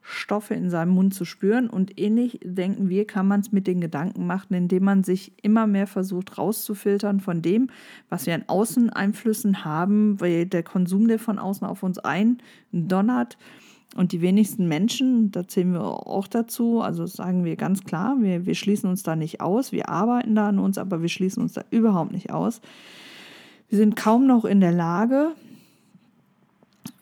Stoffe 0.09 0.55
in 0.55 0.71
seinem 0.71 0.93
Mund 0.93 1.15
zu 1.15 1.25
spüren. 1.25 1.69
Und 1.69 1.99
ähnlich 1.99 2.39
denken 2.45 2.89
wir, 2.89 3.07
kann 3.07 3.27
man 3.27 3.41
es 3.41 3.51
mit 3.51 3.67
den 3.67 3.81
Gedanken 3.81 4.27
machen, 4.27 4.55
indem 4.55 4.85
man 4.85 5.03
sich 5.03 5.33
immer 5.43 5.67
mehr 5.67 5.89
versucht 5.89 6.39
rauszufiltern 6.39 7.19
von 7.19 7.43
dem, 7.43 7.71
was 8.09 8.27
wir 8.27 8.35
an 8.35 8.45
Außeneinflüssen 8.47 9.65
haben, 9.65 10.21
weil 10.21 10.47
der 10.47 10.63
Konsum, 10.63 11.09
der 11.09 11.19
von 11.19 11.41
außen 11.41 11.67
auf 11.67 11.83
uns 11.83 11.99
eindonnert. 11.99 13.37
Und 13.97 14.13
die 14.13 14.21
wenigsten 14.21 14.69
Menschen, 14.69 15.33
da 15.33 15.49
zählen 15.49 15.73
wir 15.73 15.83
auch 15.83 16.29
dazu, 16.29 16.83
also 16.83 17.07
sagen 17.07 17.45
wir 17.45 17.57
ganz 17.57 17.83
klar, 17.83 18.17
wir, 18.21 18.47
wir 18.47 18.55
schließen 18.55 18.89
uns 18.89 19.03
da 19.03 19.17
nicht 19.17 19.41
aus, 19.41 19.73
wir 19.73 19.89
arbeiten 19.89 20.35
da 20.35 20.49
an 20.49 20.59
uns, 20.59 20.79
aber 20.79 21.03
wir 21.03 21.09
schließen 21.09 21.43
uns 21.43 21.55
da 21.55 21.65
überhaupt 21.71 22.13
nicht 22.13 22.31
aus. 22.31 22.61
Wir 23.69 23.79
sind 23.79 23.97
kaum 23.97 24.27
noch 24.27 24.45
in 24.45 24.61
der 24.61 24.73
Lage, 24.73 25.33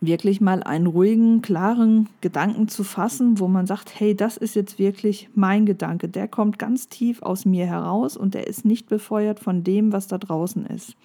wirklich 0.06 0.40
mal 0.40 0.62
einen 0.62 0.86
ruhigen, 0.86 1.42
klaren 1.42 2.08
Gedanken 2.20 2.68
zu 2.68 2.84
fassen, 2.84 3.38
wo 3.38 3.48
man 3.48 3.66
sagt, 3.66 3.98
hey, 3.98 4.14
das 4.14 4.36
ist 4.36 4.54
jetzt 4.54 4.78
wirklich 4.78 5.28
mein 5.34 5.66
Gedanke, 5.66 6.08
der 6.08 6.28
kommt 6.28 6.58
ganz 6.58 6.88
tief 6.88 7.22
aus 7.22 7.44
mir 7.44 7.66
heraus 7.66 8.16
und 8.16 8.34
der 8.34 8.46
ist 8.46 8.64
nicht 8.64 8.88
befeuert 8.88 9.40
von 9.40 9.64
dem, 9.64 9.92
was 9.92 10.06
da 10.06 10.18
draußen 10.18 10.66
ist. 10.66 10.96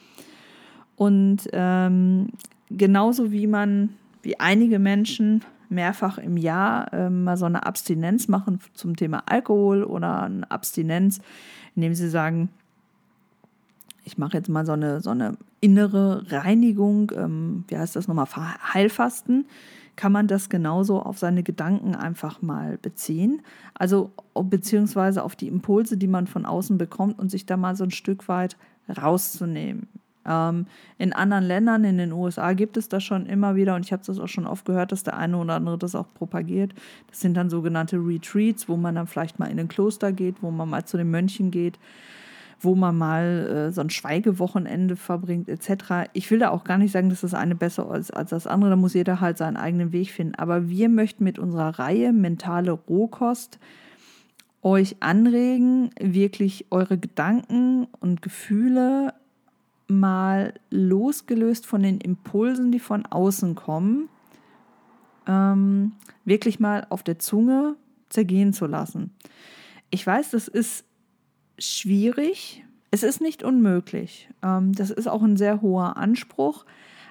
Und 0.96 1.50
ähm, 1.53 2.27
genauso 2.70 3.32
wie 3.32 3.48
man, 3.48 3.89
wie 4.22 4.39
einige 4.39 4.79
Menschen 4.79 5.44
mehrfach 5.70 6.18
im 6.18 6.36
Jahr 6.36 6.91
äh, 6.94 7.10
mal 7.10 7.38
so 7.38 7.46
eine 7.46 7.65
Abstinenz 7.65 8.27
machen 8.27 8.60
zum 8.74 8.96
Thema 8.96 9.24
Alkohol 9.27 9.84
oder 9.84 10.24
eine 10.24 10.50
Abstinenz, 10.50 11.22
indem 11.75 11.94
sie 11.94 12.10
sagen, 12.10 12.50
ich 14.03 14.18
mache 14.18 14.38
jetzt 14.38 14.50
mal 14.50 14.65
so 14.65 14.72
eine, 14.74 15.01
so 15.01 15.12
eine 15.12 15.38
innere 15.61 16.31
Reinigung, 16.31 17.11
ähm, 17.15 17.63
wie 17.67 17.77
heißt 17.77 17.95
das 17.95 18.07
nochmal, 18.07 18.27
Heilfasten, 18.73 19.45
kann 19.95 20.11
man 20.13 20.27
das 20.27 20.49
genauso 20.49 21.01
auf 21.01 21.19
seine 21.19 21.43
Gedanken 21.43 21.93
einfach 21.93 22.41
mal 22.41 22.77
beziehen. 22.77 23.41
Also 23.73 24.11
beziehungsweise 24.33 25.23
auf 25.23 25.35
die 25.35 25.49
Impulse, 25.49 25.97
die 25.97 26.07
man 26.07 26.25
von 26.25 26.45
außen 26.45 26.77
bekommt 26.77 27.19
und 27.19 27.29
sich 27.29 27.45
da 27.45 27.57
mal 27.57 27.75
so 27.75 27.83
ein 27.83 27.91
Stück 27.91 28.29
weit 28.29 28.55
rauszunehmen. 28.89 29.89
Ähm, 30.25 30.67
in 30.97 31.11
anderen 31.11 31.43
Ländern, 31.43 31.83
in 31.83 31.97
den 31.97 32.13
USA, 32.13 32.53
gibt 32.53 32.77
es 32.77 32.87
das 32.87 33.03
schon 33.03 33.25
immer 33.25 33.55
wieder 33.55 33.75
und 33.75 33.85
ich 33.85 33.91
habe 33.91 34.03
das 34.05 34.19
auch 34.19 34.27
schon 34.27 34.47
oft 34.47 34.63
gehört, 34.63 34.93
dass 34.93 35.03
der 35.03 35.17
eine 35.17 35.37
oder 35.37 35.55
andere 35.55 35.77
das 35.77 35.95
auch 35.95 36.07
propagiert. 36.13 36.73
Das 37.07 37.19
sind 37.19 37.35
dann 37.35 37.49
sogenannte 37.49 37.97
Retreats, 37.97 38.69
wo 38.69 38.77
man 38.77 38.95
dann 38.95 39.07
vielleicht 39.07 39.37
mal 39.37 39.51
in 39.51 39.59
ein 39.59 39.67
Kloster 39.67 40.13
geht, 40.13 40.41
wo 40.41 40.49
man 40.49 40.69
mal 40.69 40.85
zu 40.85 40.95
den 40.95 41.11
Mönchen 41.11 41.51
geht 41.51 41.77
wo 42.59 42.75
man 42.75 42.97
mal 42.97 43.69
äh, 43.69 43.71
so 43.71 43.81
ein 43.81 43.89
Schweigewochenende 43.89 44.95
verbringt, 44.95 45.47
etc. 45.47 46.09
Ich 46.13 46.29
will 46.29 46.39
da 46.39 46.49
auch 46.49 46.63
gar 46.63 46.77
nicht 46.77 46.91
sagen, 46.91 47.09
dass 47.09 47.21
das 47.21 47.33
eine 47.33 47.55
besser 47.55 47.93
ist 47.95 48.11
als 48.11 48.31
das 48.31 48.47
andere, 48.47 48.71
da 48.71 48.75
muss 48.75 48.93
jeder 48.93 49.21
halt 49.21 49.37
seinen 49.37 49.57
eigenen 49.57 49.91
Weg 49.91 50.11
finden. 50.11 50.35
Aber 50.35 50.69
wir 50.69 50.89
möchten 50.89 51.23
mit 51.23 51.39
unserer 51.39 51.79
Reihe 51.79 52.11
Mentale 52.11 52.71
Rohkost 52.71 53.59
euch 54.61 54.97
anregen, 54.99 55.91
wirklich 55.99 56.65
eure 56.69 56.97
Gedanken 56.97 57.87
und 58.01 58.21
Gefühle 58.21 59.13
mal 59.87 60.53
losgelöst 60.69 61.65
von 61.65 61.81
den 61.81 61.99
Impulsen, 61.99 62.71
die 62.71 62.79
von 62.79 63.05
außen 63.05 63.55
kommen, 63.55 64.09
ähm, 65.27 65.93
wirklich 66.25 66.59
mal 66.59 66.85
auf 66.89 67.03
der 67.03 67.19
Zunge 67.19 67.75
zergehen 68.09 68.53
zu 68.53 68.65
lassen. 68.65 69.11
Ich 69.89 70.05
weiß, 70.05 70.31
das 70.31 70.47
ist 70.47 70.85
schwierig. 71.59 72.63
Es 72.91 73.03
ist 73.03 73.21
nicht 73.21 73.43
unmöglich. 73.43 74.29
Ähm, 74.43 74.73
das 74.73 74.89
ist 74.89 75.07
auch 75.07 75.21
ein 75.21 75.37
sehr 75.37 75.61
hoher 75.61 75.97
Anspruch, 75.97 76.65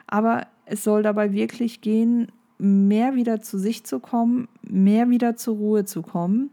aber 0.06 0.46
es 0.66 0.84
soll 0.84 1.02
dabei 1.02 1.32
wirklich 1.32 1.80
gehen, 1.80 2.32
mehr 2.58 3.14
wieder 3.14 3.40
zu 3.40 3.58
sich 3.58 3.84
zu 3.84 4.00
kommen, 4.00 4.48
mehr 4.62 5.10
wieder 5.10 5.36
zur 5.36 5.56
Ruhe 5.56 5.84
zu 5.84 6.02
kommen, 6.02 6.50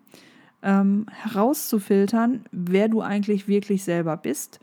ähm, 0.61 1.07
herauszufiltern, 1.09 2.45
wer 2.51 2.87
du 2.87 3.01
eigentlich 3.01 3.47
wirklich 3.47 3.83
selber 3.83 4.17
bist, 4.17 4.59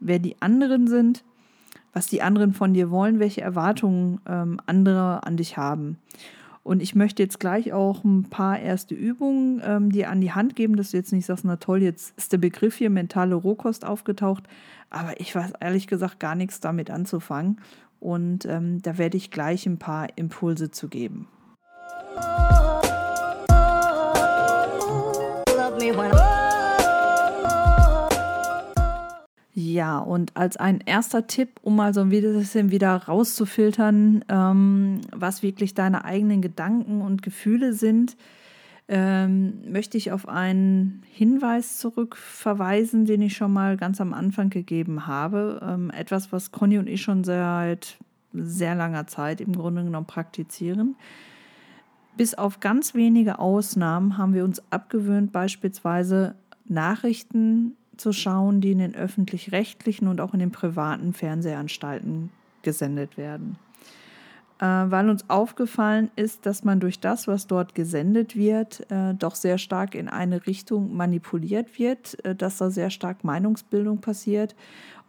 wer 0.00 0.18
die 0.18 0.40
anderen 0.40 0.86
sind, 0.86 1.24
was 1.92 2.06
die 2.06 2.22
anderen 2.22 2.52
von 2.52 2.74
dir 2.74 2.90
wollen, 2.90 3.18
welche 3.18 3.40
Erwartungen 3.40 4.20
ähm, 4.28 4.60
andere 4.66 5.24
an 5.24 5.36
dich 5.36 5.56
haben. 5.56 5.98
Und 6.66 6.82
ich 6.82 6.96
möchte 6.96 7.22
jetzt 7.22 7.38
gleich 7.38 7.72
auch 7.72 8.02
ein 8.02 8.24
paar 8.24 8.58
erste 8.58 8.96
Übungen 8.96 9.62
ähm, 9.64 9.92
dir 9.92 10.10
an 10.10 10.20
die 10.20 10.32
Hand 10.32 10.56
geben, 10.56 10.74
dass 10.74 10.90
du 10.90 10.96
jetzt 10.96 11.12
nicht 11.12 11.24
sagst, 11.24 11.44
na 11.44 11.54
toll, 11.54 11.80
jetzt 11.80 12.12
ist 12.18 12.32
der 12.32 12.38
Begriff 12.38 12.74
hier 12.74 12.90
mentale 12.90 13.36
Rohkost 13.36 13.84
aufgetaucht. 13.84 14.42
Aber 14.90 15.20
ich 15.20 15.32
weiß 15.32 15.52
ehrlich 15.60 15.86
gesagt 15.86 16.18
gar 16.18 16.34
nichts 16.34 16.58
damit 16.58 16.90
anzufangen. 16.90 17.60
Und 18.00 18.46
ähm, 18.46 18.82
da 18.82 18.98
werde 18.98 19.16
ich 19.16 19.30
gleich 19.30 19.64
ein 19.66 19.78
paar 19.78 20.08
Impulse 20.16 20.72
zu 20.72 20.88
geben. 20.88 21.28
Ja, 29.58 30.00
und 30.00 30.36
als 30.36 30.58
ein 30.58 30.80
erster 30.84 31.26
Tipp, 31.26 31.60
um 31.62 31.76
mal 31.76 31.94
so 31.94 32.02
ein 32.02 32.10
bisschen 32.10 32.70
wieder 32.70 32.94
rauszufiltern, 32.94 34.22
ähm, 34.28 35.00
was 35.12 35.42
wirklich 35.42 35.72
deine 35.72 36.04
eigenen 36.04 36.42
Gedanken 36.42 37.00
und 37.00 37.22
Gefühle 37.22 37.72
sind, 37.72 38.18
ähm, 38.86 39.62
möchte 39.66 39.96
ich 39.96 40.12
auf 40.12 40.28
einen 40.28 41.02
Hinweis 41.10 41.78
zurückverweisen, 41.78 43.06
den 43.06 43.22
ich 43.22 43.34
schon 43.34 43.50
mal 43.50 43.78
ganz 43.78 43.98
am 43.98 44.12
Anfang 44.12 44.50
gegeben 44.50 45.06
habe. 45.06 45.58
Ähm, 45.66 45.88
etwas, 45.88 46.32
was 46.32 46.52
Conny 46.52 46.76
und 46.76 46.86
ich 46.86 47.00
schon 47.00 47.24
seit 47.24 47.96
sehr 48.34 48.74
langer 48.74 49.06
Zeit 49.06 49.40
im 49.40 49.54
Grunde 49.54 49.84
genommen 49.84 50.06
praktizieren. 50.06 50.96
Bis 52.18 52.34
auf 52.34 52.60
ganz 52.60 52.94
wenige 52.94 53.38
Ausnahmen 53.38 54.18
haben 54.18 54.34
wir 54.34 54.44
uns 54.44 54.62
abgewöhnt, 54.68 55.32
beispielsweise 55.32 56.34
Nachrichten 56.66 57.74
zu 57.96 58.12
schauen, 58.12 58.60
die 58.60 58.72
in 58.72 58.78
den 58.78 58.94
öffentlich-rechtlichen 58.94 60.08
und 60.08 60.20
auch 60.20 60.34
in 60.34 60.40
den 60.40 60.50
privaten 60.50 61.12
Fernsehanstalten 61.12 62.30
gesendet 62.62 63.16
werden. 63.16 63.56
Äh, 64.58 64.64
weil 64.64 65.10
uns 65.10 65.28
aufgefallen 65.28 66.10
ist, 66.16 66.46
dass 66.46 66.64
man 66.64 66.80
durch 66.80 66.98
das, 66.98 67.28
was 67.28 67.46
dort 67.46 67.74
gesendet 67.74 68.36
wird, 68.36 68.90
äh, 68.90 69.12
doch 69.14 69.34
sehr 69.34 69.58
stark 69.58 69.94
in 69.94 70.08
eine 70.08 70.46
Richtung 70.46 70.96
manipuliert 70.96 71.78
wird, 71.78 72.24
äh, 72.24 72.34
dass 72.34 72.56
da 72.56 72.70
sehr 72.70 72.88
stark 72.90 73.22
Meinungsbildung 73.22 74.00
passiert. 74.00 74.54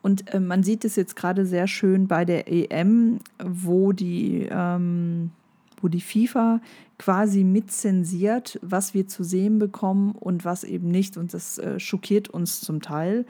Und 0.01 0.33
äh, 0.33 0.39
man 0.39 0.63
sieht 0.63 0.83
es 0.83 0.97
jetzt 0.97 1.15
gerade 1.15 1.45
sehr 1.45 1.67
schön 1.67 2.07
bei 2.07 2.25
der 2.25 2.51
EM, 2.51 3.19
wo 3.41 3.93
die 3.93 4.47
ähm, 4.51 5.31
wo 5.81 5.87
die 5.87 6.01
FIFA 6.01 6.61
quasi 6.97 7.43
mitzensiert, 7.43 8.59
was 8.61 8.93
wir 8.93 9.07
zu 9.07 9.23
sehen 9.23 9.59
bekommen 9.59 10.13
und 10.13 10.45
was 10.45 10.63
eben 10.63 10.89
nicht. 10.89 11.17
Und 11.17 11.33
das 11.33 11.57
äh, 11.57 11.79
schockiert 11.79 12.29
uns 12.29 12.61
zum 12.61 12.81
Teil. 12.81 13.25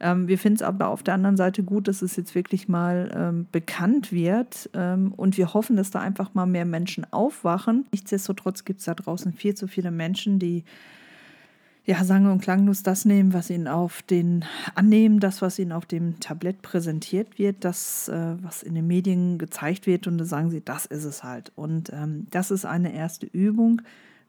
Ähm, 0.00 0.28
wir 0.28 0.38
finden 0.38 0.56
es 0.56 0.62
aber 0.62 0.88
auf 0.88 1.02
der 1.02 1.14
anderen 1.14 1.36
Seite 1.36 1.62
gut, 1.62 1.88
dass 1.88 2.02
es 2.02 2.16
jetzt 2.16 2.34
wirklich 2.34 2.68
mal 2.68 3.10
ähm, 3.14 3.46
bekannt 3.50 4.12
wird. 4.12 4.70
Ähm, 4.74 5.12
und 5.16 5.36
wir 5.36 5.54
hoffen, 5.54 5.76
dass 5.76 5.90
da 5.90 6.00
einfach 6.00 6.34
mal 6.34 6.46
mehr 6.46 6.64
Menschen 6.64 7.06
aufwachen. 7.12 7.86
Nichtsdestotrotz 7.92 8.64
gibt 8.64 8.80
es 8.80 8.86
da 8.86 8.94
draußen 8.94 9.32
viel 9.32 9.54
zu 9.54 9.66
viele 9.66 9.90
Menschen, 9.90 10.38
die 10.38 10.64
ja, 11.88 12.04
sang- 12.04 12.30
und 12.30 12.42
klanglos 12.42 12.82
das 12.82 13.06
nehmen, 13.06 13.32
was 13.32 13.48
ihnen 13.48 13.66
auf 13.66 14.02
den, 14.02 14.44
annehmen, 14.74 15.20
das, 15.20 15.40
was 15.40 15.58
ihnen 15.58 15.72
auf 15.72 15.86
dem 15.86 16.20
Tablett 16.20 16.60
präsentiert 16.60 17.38
wird, 17.38 17.64
das, 17.64 18.08
äh, 18.08 18.34
was 18.42 18.62
in 18.62 18.74
den 18.74 18.86
Medien 18.86 19.38
gezeigt 19.38 19.86
wird 19.86 20.06
und 20.06 20.18
dann 20.18 20.26
sagen 20.26 20.50
sie, 20.50 20.60
das 20.60 20.84
ist 20.84 21.04
es 21.04 21.24
halt. 21.24 21.50
Und 21.56 21.90
ähm, 21.94 22.26
das 22.30 22.50
ist 22.50 22.66
eine 22.66 22.92
erste 22.92 23.24
Übung, 23.24 23.80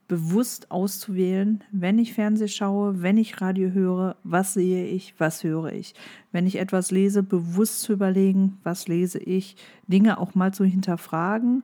bewusst 0.08 0.70
auszuwählen, 0.70 1.62
wenn 1.70 1.98
ich 1.98 2.14
Fernseh 2.14 2.48
schaue, 2.48 3.02
wenn 3.02 3.18
ich 3.18 3.42
Radio 3.42 3.72
höre, 3.72 4.16
was 4.24 4.54
sehe 4.54 4.86
ich, 4.86 5.12
was 5.18 5.44
höre 5.44 5.70
ich. 5.70 5.94
Wenn 6.32 6.46
ich 6.46 6.56
etwas 6.56 6.90
lese, 6.90 7.22
bewusst 7.22 7.82
zu 7.82 7.92
überlegen, 7.92 8.56
was 8.64 8.88
lese 8.88 9.18
ich, 9.18 9.56
Dinge 9.86 10.16
auch 10.16 10.34
mal 10.34 10.54
zu 10.54 10.64
hinterfragen, 10.64 11.62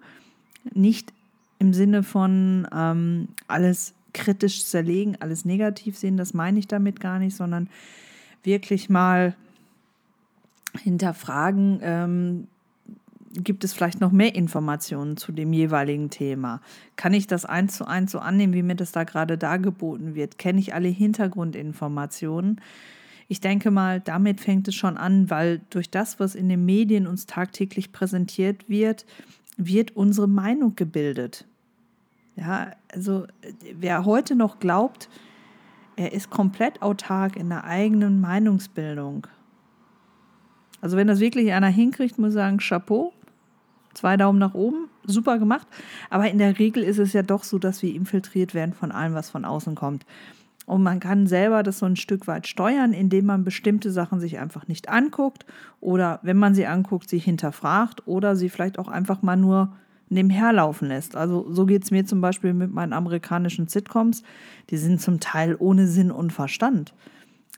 nicht 0.74 1.14
im 1.58 1.72
Sinne 1.72 2.02
von 2.02 2.68
ähm, 2.70 3.28
alles 3.48 3.94
kritisch 4.16 4.64
zerlegen, 4.64 5.16
alles 5.20 5.44
negativ 5.44 5.96
sehen, 5.96 6.16
das 6.16 6.34
meine 6.34 6.58
ich 6.58 6.66
damit 6.66 6.98
gar 7.00 7.18
nicht, 7.18 7.36
sondern 7.36 7.68
wirklich 8.42 8.88
mal 8.90 9.36
hinterfragen, 10.82 11.78
ähm, 11.82 12.48
gibt 13.32 13.64
es 13.64 13.74
vielleicht 13.74 14.00
noch 14.00 14.12
mehr 14.12 14.34
Informationen 14.34 15.18
zu 15.18 15.30
dem 15.30 15.52
jeweiligen 15.52 16.08
Thema? 16.08 16.62
Kann 16.96 17.12
ich 17.12 17.26
das 17.26 17.44
eins 17.44 17.76
zu 17.76 17.86
eins 17.86 18.12
so 18.12 18.18
annehmen, 18.18 18.54
wie 18.54 18.62
mir 18.62 18.76
das 18.76 18.92
da 18.92 19.04
gerade 19.04 19.36
dargeboten 19.36 20.14
wird? 20.14 20.38
Kenne 20.38 20.58
ich 20.60 20.72
alle 20.72 20.88
Hintergrundinformationen? 20.88 22.60
Ich 23.28 23.40
denke 23.40 23.70
mal, 23.70 24.00
damit 24.00 24.40
fängt 24.40 24.68
es 24.68 24.74
schon 24.74 24.96
an, 24.96 25.28
weil 25.28 25.60
durch 25.70 25.90
das, 25.90 26.18
was 26.18 26.34
in 26.34 26.48
den 26.48 26.64
Medien 26.64 27.06
uns 27.06 27.26
tagtäglich 27.26 27.92
präsentiert 27.92 28.68
wird, 28.68 29.04
wird 29.58 29.96
unsere 29.96 30.28
Meinung 30.28 30.76
gebildet. 30.76 31.44
Ja, 32.36 32.72
also 32.92 33.26
wer 33.74 34.04
heute 34.04 34.36
noch 34.36 34.58
glaubt, 34.58 35.08
er 35.96 36.12
ist 36.12 36.30
komplett 36.30 36.82
autark 36.82 37.36
in 37.36 37.48
der 37.48 37.64
eigenen 37.64 38.20
Meinungsbildung. 38.20 39.26
Also 40.82 40.98
wenn 40.98 41.06
das 41.06 41.20
wirklich 41.20 41.52
einer 41.52 41.68
hinkriegt, 41.68 42.18
muss 42.18 42.30
ich 42.30 42.34
sagen, 42.34 42.58
Chapeau, 42.58 43.14
zwei 43.94 44.18
Daumen 44.18 44.38
nach 44.38 44.52
oben, 44.52 44.90
super 45.04 45.38
gemacht. 45.38 45.66
Aber 46.10 46.30
in 46.30 46.36
der 46.36 46.58
Regel 46.58 46.82
ist 46.82 46.98
es 46.98 47.14
ja 47.14 47.22
doch 47.22 47.42
so, 47.42 47.58
dass 47.58 47.82
wir 47.82 47.94
infiltriert 47.94 48.52
werden 48.52 48.74
von 48.74 48.92
allem, 48.92 49.14
was 49.14 49.30
von 49.30 49.46
außen 49.46 49.74
kommt. 49.74 50.04
Und 50.66 50.82
man 50.82 51.00
kann 51.00 51.26
selber 51.26 51.62
das 51.62 51.78
so 51.78 51.86
ein 51.86 51.96
Stück 51.96 52.26
weit 52.26 52.46
steuern, 52.46 52.92
indem 52.92 53.26
man 53.26 53.44
bestimmte 53.44 53.90
Sachen 53.90 54.20
sich 54.20 54.38
einfach 54.38 54.66
nicht 54.66 54.88
anguckt 54.88 55.46
oder 55.80 56.18
wenn 56.22 56.36
man 56.36 56.54
sie 56.54 56.66
anguckt, 56.66 57.08
sie 57.08 57.18
hinterfragt 57.18 58.06
oder 58.06 58.36
sie 58.36 58.48
vielleicht 58.48 58.78
auch 58.78 58.88
einfach 58.88 59.22
mal 59.22 59.36
nur 59.36 59.72
nebenher 60.08 60.52
laufen 60.52 60.88
lässt. 60.88 61.16
Also 61.16 61.46
so 61.52 61.66
geht 61.66 61.84
es 61.84 61.90
mir 61.90 62.04
zum 62.06 62.20
Beispiel 62.20 62.54
mit 62.54 62.72
meinen 62.72 62.92
amerikanischen 62.92 63.68
Sitcoms. 63.68 64.22
Die 64.70 64.76
sind 64.76 65.00
zum 65.00 65.20
Teil 65.20 65.56
ohne 65.58 65.86
Sinn 65.86 66.10
und 66.10 66.32
Verstand. 66.32 66.94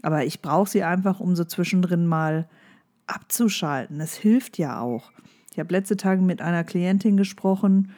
Aber 0.03 0.25
ich 0.25 0.41
brauche 0.41 0.69
sie 0.69 0.83
einfach, 0.83 1.21
um 1.21 1.37
so 1.37 1.45
zwischendrin 1.45 2.07
mal 2.07 2.49
abzuschalten. 3.07 4.01
Es 4.01 4.15
hilft 4.15 4.59
ja 4.59 4.81
auch. 4.81 5.11
Ich 5.53 5.59
habe 5.59 5.73
letzte 5.73 5.97
Tage 5.97 6.23
mit 6.23 6.41
einer 6.41 6.65
Klientin 6.65 7.17
gesprochen, 7.17 7.93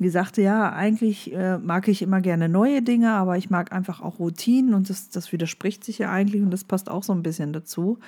die 0.00 0.08
sagte, 0.08 0.42
ja, 0.42 0.72
eigentlich 0.72 1.32
äh, 1.32 1.58
mag 1.58 1.86
ich 1.86 2.02
immer 2.02 2.20
gerne 2.20 2.48
neue 2.48 2.82
Dinge, 2.82 3.12
aber 3.12 3.36
ich 3.36 3.48
mag 3.48 3.72
einfach 3.72 4.00
auch 4.00 4.18
Routinen 4.18 4.74
und 4.74 4.90
das, 4.90 5.08
das 5.08 5.32
widerspricht 5.32 5.84
sich 5.84 5.98
ja 5.98 6.10
eigentlich 6.10 6.42
und 6.42 6.50
das 6.50 6.64
passt 6.64 6.90
auch 6.90 7.04
so 7.04 7.12
ein 7.12 7.22
bisschen 7.22 7.52
dazu. 7.52 7.98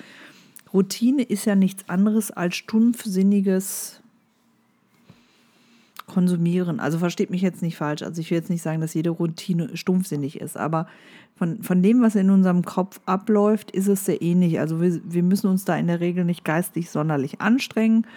Routine 0.73 1.23
ist 1.23 1.45
ja 1.45 1.55
nichts 1.55 1.87
anderes 1.87 2.29
als 2.31 2.57
stumpfsinniges 2.57 4.01
Konsumieren. 6.07 6.79
Also 6.79 6.99
versteht 6.99 7.29
mich 7.29 7.41
jetzt 7.41 7.61
nicht 7.61 7.77
falsch. 7.77 8.01
Also 8.01 8.21
ich 8.21 8.31
will 8.31 8.37
jetzt 8.37 8.49
nicht 8.49 8.61
sagen, 8.61 8.81
dass 8.81 8.93
jede 8.93 9.11
Routine 9.11 9.75
stumpfsinnig 9.75 10.41
ist, 10.41 10.57
aber 10.57 10.87
von, 11.35 11.61
von 11.61 11.83
dem, 11.83 12.01
was 12.01 12.15
in 12.15 12.31
unserem 12.31 12.63
Kopf 12.63 12.99
abläuft, 13.05 13.71
ist 13.71 13.87
es 13.87 14.05
sehr 14.05 14.21
ähnlich. 14.21 14.59
Also 14.59 14.81
wir, 14.81 14.99
wir 15.03 15.23
müssen 15.23 15.47
uns 15.47 15.65
da 15.65 15.77
in 15.77 15.87
der 15.87 15.99
Regel 15.99 16.25
nicht 16.25 16.43
geistig 16.43 16.89
sonderlich 16.89 17.41
anstrengen 17.41 18.07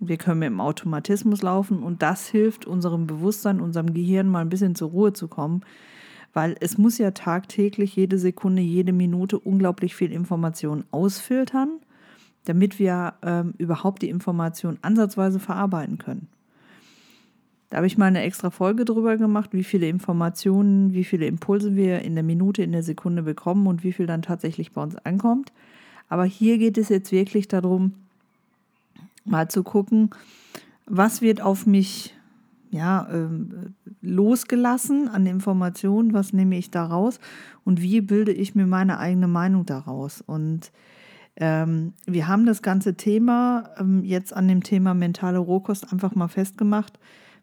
wir 0.00 0.16
können 0.16 0.42
im 0.42 0.60
Automatismus 0.60 1.42
laufen 1.42 1.82
und 1.82 2.02
das 2.02 2.26
hilft 2.26 2.66
unserem 2.66 3.06
Bewusstsein, 3.06 3.60
unserem 3.60 3.92
Gehirn 3.92 4.28
mal 4.28 4.40
ein 4.40 4.48
bisschen 4.48 4.74
zur 4.74 4.90
Ruhe 4.90 5.12
zu 5.12 5.28
kommen, 5.28 5.60
weil 6.32 6.56
es 6.60 6.78
muss 6.78 6.96
ja 6.96 7.10
tagtäglich, 7.10 7.96
jede 7.96 8.18
Sekunde, 8.18 8.62
jede 8.62 8.92
Minute 8.92 9.38
unglaublich 9.38 9.94
viel 9.94 10.10
Information 10.10 10.84
ausfiltern, 10.90 11.80
damit 12.46 12.78
wir 12.78 13.14
ähm, 13.22 13.52
überhaupt 13.58 14.00
die 14.00 14.08
Information 14.08 14.78
ansatzweise 14.80 15.38
verarbeiten 15.38 15.98
können. 15.98 16.28
Da 17.70 17.76
habe 17.76 17.86
ich 17.86 17.96
mal 17.96 18.06
eine 18.06 18.22
extra 18.22 18.50
Folge 18.50 18.84
drüber 18.84 19.16
gemacht, 19.16 19.50
wie 19.52 19.62
viele 19.64 19.88
Informationen, 19.88 20.92
wie 20.92 21.04
viele 21.04 21.26
Impulse 21.26 21.76
wir 21.76 22.02
in 22.02 22.14
der 22.14 22.24
Minute, 22.24 22.62
in 22.62 22.72
der 22.72 22.82
Sekunde 22.82 23.22
bekommen 23.22 23.68
und 23.68 23.84
wie 23.84 23.92
viel 23.92 24.06
dann 24.06 24.22
tatsächlich 24.22 24.72
bei 24.72 24.82
uns 24.82 24.96
ankommt. 24.96 25.52
Aber 26.08 26.24
hier 26.24 26.58
geht 26.58 26.76
es 26.76 26.88
jetzt 26.88 27.12
wirklich 27.12 27.46
darum, 27.46 27.94
mal 29.24 29.48
zu 29.48 29.62
gucken, 29.62 30.10
was 30.86 31.22
wird 31.22 31.40
auf 31.40 31.66
mich 31.66 32.14
ja, 32.70 33.08
ähm, 33.12 33.74
losgelassen 34.02 35.08
an 35.08 35.26
Informationen, 35.26 36.12
was 36.12 36.32
nehme 36.32 36.56
ich 36.56 36.70
daraus 36.70 37.20
und 37.64 37.80
wie 37.80 38.00
bilde 38.00 38.32
ich 38.32 38.54
mir 38.54 38.66
meine 38.66 38.98
eigene 38.98 39.28
Meinung 39.28 39.66
daraus. 39.66 40.20
Und 40.20 40.72
ähm, 41.36 41.92
wir 42.06 42.28
haben 42.28 42.46
das 42.46 42.62
ganze 42.62 42.94
Thema 42.94 43.70
ähm, 43.78 44.04
jetzt 44.04 44.32
an 44.32 44.48
dem 44.48 44.62
Thema 44.62 44.94
mentale 44.94 45.38
Rohkost 45.38 45.92
einfach 45.92 46.14
mal 46.14 46.28
festgemacht, 46.28 46.98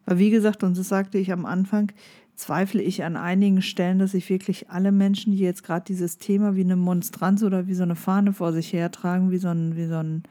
weil 0.08 0.18
wie 0.18 0.30
gesagt, 0.30 0.64
und 0.64 0.78
das 0.78 0.88
sagte 0.88 1.18
ich 1.20 1.32
am 1.34 1.46
Anfang, 1.46 1.92
zweifle 2.36 2.82
ich 2.82 3.04
an 3.04 3.18
einigen 3.18 3.62
Stellen, 3.62 4.00
dass 4.00 4.12
sich 4.12 4.30
wirklich 4.30 4.70
alle 4.70 4.92
Menschen, 4.94 5.34
die 5.34 5.40
jetzt 5.40 5.64
gerade 5.64 5.84
dieses 5.86 6.18
Thema 6.18 6.56
wie 6.56 6.62
eine 6.62 6.78
Monstranz 6.78 7.44
oder 7.44 7.68
wie 7.68 7.74
so 7.74 7.84
eine 7.84 7.96
Fahne 7.96 8.32
vor 8.32 8.54
sich 8.54 8.72
hertragen, 8.72 9.32
wie 9.32 9.38
so 9.38 9.50
ein, 9.50 9.76
wie 9.76 9.86
so 9.86 9.98
ein 9.98 10.24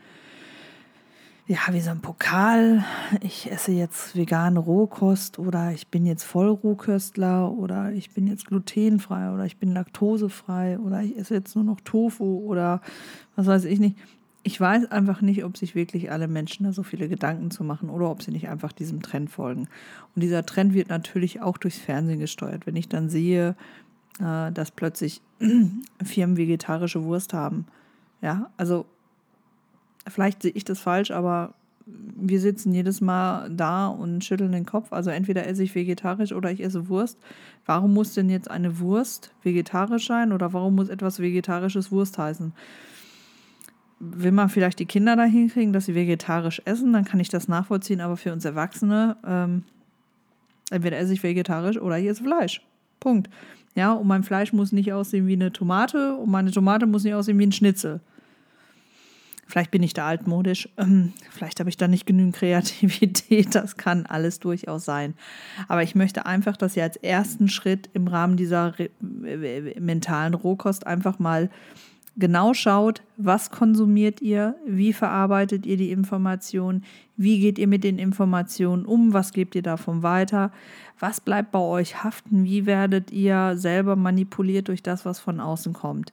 ja, 1.48 1.58
wie 1.70 1.80
so 1.80 1.90
ein 1.90 2.00
Pokal. 2.00 2.84
Ich 3.20 3.50
esse 3.50 3.70
jetzt 3.70 4.16
vegane 4.16 4.58
Rohkost 4.58 5.38
oder 5.38 5.70
ich 5.70 5.86
bin 5.88 6.04
jetzt 6.04 6.24
Vollrohköstler 6.24 7.52
oder 7.52 7.92
ich 7.92 8.10
bin 8.10 8.26
jetzt 8.26 8.46
glutenfrei 8.46 9.32
oder 9.32 9.44
ich 9.44 9.56
bin 9.56 9.72
laktosefrei 9.72 10.80
oder 10.80 11.02
ich 11.02 11.16
esse 11.16 11.34
jetzt 11.34 11.54
nur 11.54 11.64
noch 11.64 11.80
Tofu 11.82 12.40
oder 12.46 12.80
was 13.36 13.46
weiß 13.46 13.64
ich 13.64 13.78
nicht. 13.78 13.96
Ich 14.46 14.60
weiß 14.60 14.92
einfach 14.92 15.22
nicht, 15.22 15.42
ob 15.42 15.56
sich 15.56 15.74
wirklich 15.74 16.12
alle 16.12 16.28
Menschen 16.28 16.62
da 16.62 16.72
so 16.72 16.84
viele 16.84 17.08
Gedanken 17.08 17.50
zu 17.50 17.64
machen 17.64 17.90
oder 17.90 18.08
ob 18.08 18.22
sie 18.22 18.30
nicht 18.30 18.48
einfach 18.48 18.70
diesem 18.70 19.02
Trend 19.02 19.28
folgen. 19.28 19.66
Und 20.14 20.22
dieser 20.22 20.46
Trend 20.46 20.72
wird 20.72 20.88
natürlich 20.88 21.40
auch 21.40 21.58
durchs 21.58 21.78
Fernsehen 21.78 22.20
gesteuert. 22.20 22.64
Wenn 22.64 22.76
ich 22.76 22.88
dann 22.88 23.10
sehe, 23.10 23.56
äh, 24.20 24.52
dass 24.52 24.70
plötzlich 24.70 25.20
Firmen 26.04 26.36
vegetarische 26.36 27.02
Wurst 27.02 27.34
haben. 27.34 27.66
Ja, 28.22 28.52
also 28.56 28.86
vielleicht 30.06 30.42
sehe 30.42 30.52
ich 30.52 30.62
das 30.62 30.78
falsch, 30.78 31.10
aber 31.10 31.54
wir 31.84 32.38
sitzen 32.38 32.72
jedes 32.72 33.00
Mal 33.00 33.50
da 33.50 33.88
und 33.88 34.24
schütteln 34.24 34.52
den 34.52 34.64
Kopf. 34.64 34.92
Also 34.92 35.10
entweder 35.10 35.44
esse 35.48 35.64
ich 35.64 35.74
vegetarisch 35.74 36.30
oder 36.30 36.52
ich 36.52 36.62
esse 36.62 36.88
Wurst. 36.88 37.18
Warum 37.64 37.94
muss 37.94 38.14
denn 38.14 38.30
jetzt 38.30 38.48
eine 38.48 38.78
Wurst 38.78 39.32
vegetarisch 39.42 40.06
sein 40.06 40.32
oder 40.32 40.52
warum 40.52 40.76
muss 40.76 40.88
etwas 40.88 41.18
vegetarisches 41.18 41.90
Wurst 41.90 42.16
heißen? 42.16 42.52
Will 43.98 44.32
man 44.32 44.48
vielleicht 44.48 44.78
die 44.78 44.86
Kinder 44.86 45.16
dahin 45.16 45.48
kriegen, 45.48 45.72
dass 45.72 45.86
sie 45.86 45.94
vegetarisch 45.94 46.60
essen, 46.64 46.92
dann 46.92 47.04
kann 47.04 47.20
ich 47.20 47.30
das 47.30 47.48
nachvollziehen, 47.48 48.00
aber 48.00 48.16
für 48.16 48.32
uns 48.32 48.44
Erwachsene, 48.44 49.16
ähm, 49.26 49.64
entweder 50.70 50.98
esse 50.98 51.14
ich 51.14 51.22
vegetarisch 51.22 51.78
oder 51.78 51.98
ich 51.98 52.06
esse 52.06 52.22
Fleisch. 52.22 52.60
Punkt. 53.00 53.30
Ja, 53.74 53.92
und 53.92 54.06
mein 54.06 54.22
Fleisch 54.22 54.52
muss 54.52 54.72
nicht 54.72 54.92
aussehen 54.92 55.26
wie 55.26 55.34
eine 55.34 55.52
Tomate 55.52 56.16
und 56.16 56.30
meine 56.30 56.50
Tomate 56.50 56.86
muss 56.86 57.04
nicht 57.04 57.14
aussehen 57.14 57.38
wie 57.38 57.46
ein 57.46 57.52
Schnitzel. 57.52 58.00
Vielleicht 59.48 59.70
bin 59.70 59.82
ich 59.82 59.92
da 59.92 60.08
altmodisch, 60.08 60.68
ähm, 60.76 61.12
vielleicht 61.30 61.60
habe 61.60 61.70
ich 61.70 61.76
da 61.76 61.86
nicht 61.86 62.04
genügend 62.04 62.34
Kreativität, 62.34 63.54
das 63.54 63.76
kann 63.76 64.04
alles 64.06 64.40
durchaus 64.40 64.84
sein. 64.84 65.14
Aber 65.68 65.82
ich 65.84 65.94
möchte 65.94 66.26
einfach, 66.26 66.56
dass 66.56 66.76
ihr 66.76 66.82
als 66.82 66.96
ersten 66.96 67.48
Schritt 67.48 67.88
im 67.92 68.08
Rahmen 68.08 68.36
dieser 68.36 68.74
mentalen 69.00 70.34
Rohkost 70.34 70.86
einfach 70.86 71.20
mal 71.20 71.48
genau 72.16 72.54
schaut, 72.54 73.02
was 73.16 73.50
konsumiert 73.50 74.22
ihr, 74.22 74.56
wie 74.66 74.92
verarbeitet 74.92 75.66
ihr 75.66 75.76
die 75.76 75.90
Informationen, 75.90 76.84
wie 77.16 77.40
geht 77.40 77.58
ihr 77.58 77.68
mit 77.68 77.84
den 77.84 77.98
Informationen 77.98 78.84
um, 78.86 79.12
was 79.12 79.32
gebt 79.32 79.54
ihr 79.54 79.62
davon 79.62 80.02
weiter, 80.02 80.50
was 80.98 81.20
bleibt 81.20 81.52
bei 81.52 81.58
euch 81.58 82.02
haften, 82.02 82.44
wie 82.44 82.66
werdet 82.66 83.10
ihr 83.10 83.56
selber 83.56 83.96
manipuliert 83.96 84.68
durch 84.68 84.82
das, 84.82 85.04
was 85.04 85.18
von 85.18 85.40
außen 85.40 85.72
kommt. 85.72 86.12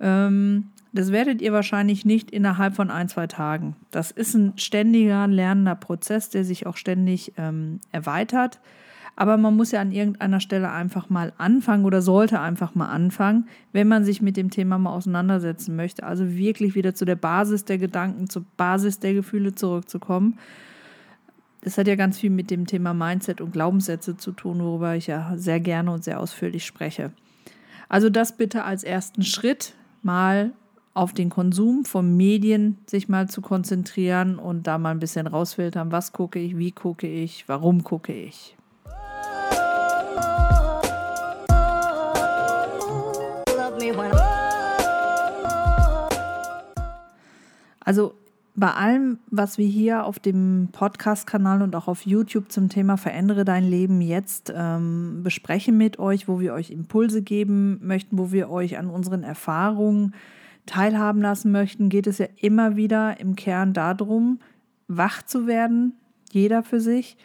Ähm, 0.00 0.68
das 0.92 1.10
werdet 1.10 1.42
ihr 1.42 1.52
wahrscheinlich 1.52 2.04
nicht 2.04 2.30
innerhalb 2.30 2.76
von 2.76 2.90
ein, 2.90 3.08
zwei 3.08 3.26
Tagen. 3.26 3.74
Das 3.90 4.12
ist 4.12 4.34
ein 4.34 4.52
ständiger 4.56 5.26
lernender 5.26 5.74
Prozess, 5.74 6.30
der 6.30 6.44
sich 6.44 6.66
auch 6.66 6.76
ständig 6.76 7.32
ähm, 7.36 7.80
erweitert. 7.90 8.60
Aber 9.16 9.36
man 9.36 9.54
muss 9.54 9.70
ja 9.70 9.80
an 9.80 9.92
irgendeiner 9.92 10.40
Stelle 10.40 10.70
einfach 10.70 11.08
mal 11.08 11.32
anfangen 11.38 11.84
oder 11.84 12.02
sollte 12.02 12.40
einfach 12.40 12.74
mal 12.74 12.88
anfangen, 12.88 13.48
wenn 13.72 13.86
man 13.86 14.04
sich 14.04 14.20
mit 14.20 14.36
dem 14.36 14.50
Thema 14.50 14.78
mal 14.78 14.90
auseinandersetzen 14.90 15.76
möchte. 15.76 16.04
Also 16.04 16.34
wirklich 16.34 16.74
wieder 16.74 16.94
zu 16.94 17.04
der 17.04 17.16
Basis 17.16 17.64
der 17.64 17.78
Gedanken, 17.78 18.28
zur 18.28 18.44
Basis 18.56 18.98
der 18.98 19.14
Gefühle 19.14 19.54
zurückzukommen. 19.54 20.38
Das 21.60 21.78
hat 21.78 21.86
ja 21.86 21.94
ganz 21.94 22.18
viel 22.18 22.30
mit 22.30 22.50
dem 22.50 22.66
Thema 22.66 22.92
Mindset 22.92 23.40
und 23.40 23.52
Glaubenssätze 23.52 24.16
zu 24.16 24.32
tun, 24.32 24.60
worüber 24.60 24.96
ich 24.96 25.06
ja 25.06 25.32
sehr 25.36 25.60
gerne 25.60 25.92
und 25.92 26.04
sehr 26.04 26.20
ausführlich 26.20 26.66
spreche. 26.66 27.12
Also 27.88 28.10
das 28.10 28.36
bitte 28.36 28.64
als 28.64 28.84
ersten 28.84 29.22
Schritt 29.22 29.74
mal 30.02 30.52
auf 30.92 31.12
den 31.12 31.30
Konsum 31.30 31.84
von 31.84 32.16
Medien 32.16 32.78
sich 32.86 33.08
mal 33.08 33.28
zu 33.28 33.40
konzentrieren 33.40 34.38
und 34.38 34.66
da 34.66 34.78
mal 34.78 34.90
ein 34.90 35.00
bisschen 35.00 35.26
rausfiltern, 35.26 35.90
was 35.90 36.12
gucke 36.12 36.38
ich, 36.38 36.56
wie 36.56 36.72
gucke 36.72 37.08
ich, 37.08 37.48
warum 37.48 37.82
gucke 37.82 38.12
ich. 38.12 38.56
Also 47.84 48.14
bei 48.56 48.72
allem, 48.72 49.18
was 49.30 49.58
wir 49.58 49.66
hier 49.66 50.04
auf 50.04 50.18
dem 50.18 50.68
Podcast-Kanal 50.72 51.60
und 51.62 51.74
auch 51.76 51.88
auf 51.88 52.06
YouTube 52.06 52.50
zum 52.50 52.68
Thema 52.68 52.96
Verändere 52.96 53.44
dein 53.44 53.64
Leben 53.64 54.00
jetzt 54.00 54.52
ähm, 54.54 55.20
besprechen 55.22 55.76
mit 55.76 55.98
euch, 55.98 56.28
wo 56.28 56.40
wir 56.40 56.54
euch 56.54 56.70
Impulse 56.70 57.22
geben 57.22 57.80
möchten, 57.82 58.16
wo 58.16 58.32
wir 58.32 58.50
euch 58.50 58.78
an 58.78 58.88
unseren 58.88 59.22
Erfahrungen 59.22 60.14
teilhaben 60.66 61.20
lassen 61.20 61.52
möchten, 61.52 61.88
geht 61.88 62.06
es 62.06 62.18
ja 62.18 62.26
immer 62.40 62.76
wieder 62.76 63.20
im 63.20 63.36
Kern 63.36 63.74
darum, 63.74 64.38
wach 64.88 65.22
zu 65.24 65.46
werden, 65.46 65.94
jeder 66.30 66.62
für 66.62 66.80
sich, 66.80 67.16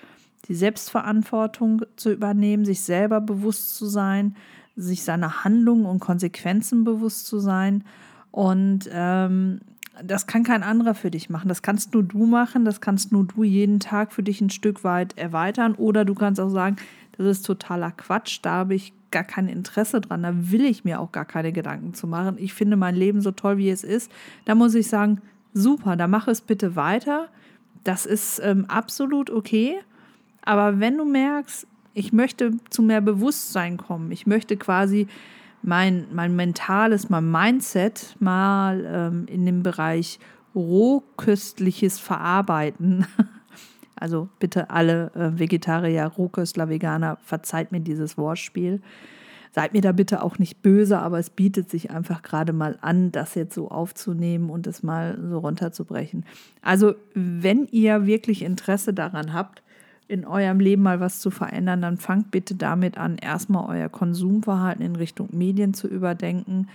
die 0.49 0.55
Selbstverantwortung 0.55 1.83
zu 1.95 2.12
übernehmen, 2.12 2.65
sich 2.65 2.81
selber 2.81 3.21
bewusst 3.21 3.77
zu 3.77 3.85
sein, 3.85 4.35
sich 4.75 5.03
seiner 5.03 5.43
Handlungen 5.43 5.85
und 5.85 5.99
Konsequenzen 5.99 6.83
bewusst 6.83 7.27
zu 7.27 7.39
sein. 7.39 7.83
Und 8.31 8.89
ähm, 8.91 9.59
das 10.03 10.27
kann 10.27 10.43
kein 10.43 10.63
anderer 10.63 10.95
für 10.95 11.12
dich 11.12 11.29
machen. 11.29 11.49
Das 11.49 11.62
kannst 11.62 11.93
nur 11.93 12.03
du 12.03 12.25
machen, 12.25 12.65
das 12.65 12.81
kannst 12.81 13.12
nur 13.12 13.25
du 13.25 13.43
jeden 13.43 13.79
Tag 13.79 14.12
für 14.12 14.23
dich 14.23 14.41
ein 14.41 14.49
Stück 14.49 14.83
weit 14.83 15.17
erweitern. 15.17 15.75
Oder 15.75 16.05
du 16.05 16.15
kannst 16.15 16.39
auch 16.39 16.49
sagen, 16.49 16.77
das 17.17 17.27
ist 17.27 17.45
totaler 17.45 17.91
Quatsch, 17.91 18.39
da 18.41 18.51
habe 18.51 18.75
ich 18.75 18.93
gar 19.12 19.23
kein 19.23 19.47
Interesse 19.47 20.01
dran, 20.01 20.23
da 20.23 20.31
will 20.33 20.63
ich 20.65 20.85
mir 20.85 20.99
auch 20.99 21.12
gar 21.12 21.25
keine 21.25 21.51
Gedanken 21.51 21.93
zu 21.93 22.07
machen. 22.07 22.35
Ich 22.38 22.53
finde 22.53 22.77
mein 22.77 22.95
Leben 22.95 23.21
so 23.21 23.31
toll, 23.31 23.57
wie 23.57 23.69
es 23.69 23.83
ist. 23.83 24.12
Da 24.45 24.55
muss 24.55 24.75
ich 24.75 24.88
sagen, 24.88 25.21
super, 25.53 25.95
da 25.95 26.07
mach 26.07 26.27
es 26.27 26.41
bitte 26.41 26.75
weiter. 26.75 27.27
Das 27.83 28.05
ist 28.05 28.39
ähm, 28.43 28.65
absolut 28.67 29.29
okay. 29.29 29.79
Aber 30.49 30.79
wenn 30.79 30.97
du 30.97 31.05
merkst, 31.05 31.67
ich 31.93 32.12
möchte 32.12 32.53
zu 32.69 32.81
mehr 32.81 33.01
Bewusstsein 33.01 33.77
kommen, 33.77 34.12
ich 34.12 34.25
möchte 34.25 34.57
quasi 34.57 35.07
mein, 35.62 36.07
mein 36.12 36.35
mentales, 36.35 37.09
mein 37.09 37.29
Mindset 37.29 38.15
mal 38.19 38.83
ähm, 38.85 39.25
in 39.27 39.45
dem 39.45 39.62
Bereich 39.62 40.19
rohköstliches 40.55 41.99
Verarbeiten 41.99 43.05
Also 43.99 44.29
bitte 44.39 44.69
alle 44.69 45.12
äh, 45.13 45.38
Vegetarier, 45.38 46.05
Rohköstler, 46.05 46.69
Veganer, 46.69 47.17
verzeiht 47.21 47.71
mir 47.71 47.81
dieses 47.81 48.17
Wortspiel. 48.17 48.81
Seid 49.51 49.73
mir 49.73 49.81
da 49.81 49.91
bitte 49.91 50.23
auch 50.23 50.39
nicht 50.39 50.62
böse, 50.62 50.99
aber 50.99 51.19
es 51.19 51.29
bietet 51.29 51.69
sich 51.69 51.91
einfach 51.91 52.21
gerade 52.21 52.53
mal 52.53 52.77
an, 52.81 53.12
das 53.12 53.35
jetzt 53.35 53.55
so 53.55 53.69
aufzunehmen 53.69 54.49
und 54.49 54.67
es 54.67 54.83
mal 54.83 55.19
so 55.29 55.39
runterzubrechen. 55.39 56.23
Also, 56.62 56.93
wenn 57.13 57.65
ihr 57.67 58.05
wirklich 58.05 58.43
Interesse 58.43 58.93
daran 58.93 59.33
habt, 59.33 59.63
in 60.10 60.26
eurem 60.26 60.60
Leben 60.60 60.82
mal 60.82 61.00
was 61.00 61.19
zu 61.19 61.30
verändern, 61.30 61.82
dann 61.82 61.98
fangt 61.98 62.32
bitte 62.32 62.56
damit 62.56 62.98
an, 62.98 63.17
erstmal 63.17 63.78
euer 63.78 63.89
Konsumverhalten 63.89 64.84
in 64.84 64.95
Richtung 64.95 65.30
Medien 65.32 65.76
zu 65.76 65.88
überdenken. 65.88 66.67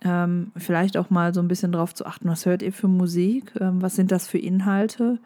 Ähm, 0.00 0.50
vielleicht 0.56 0.96
auch 0.96 1.10
mal 1.10 1.34
so 1.34 1.40
ein 1.40 1.48
bisschen 1.48 1.72
darauf 1.72 1.94
zu 1.94 2.06
achten, 2.06 2.26
was 2.28 2.46
hört 2.46 2.62
ihr 2.62 2.72
für 2.72 2.88
Musik, 2.88 3.52
ähm, 3.60 3.82
was 3.82 3.96
sind 3.96 4.10
das 4.10 4.26
für 4.26 4.38
Inhalte. 4.38 5.18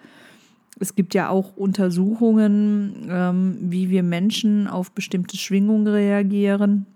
Es 0.81 0.97
gibt 0.97 1.15
ja 1.15 1.29
auch 1.29 1.57
Untersuchungen, 1.57 3.07
ähm, 3.09 3.57
wie 3.61 3.89
wir 3.89 4.03
Menschen 4.03 4.67
auf 4.67 4.91
bestimmte 4.91 5.37
Schwingungen 5.37 5.87
reagieren. 5.87 6.87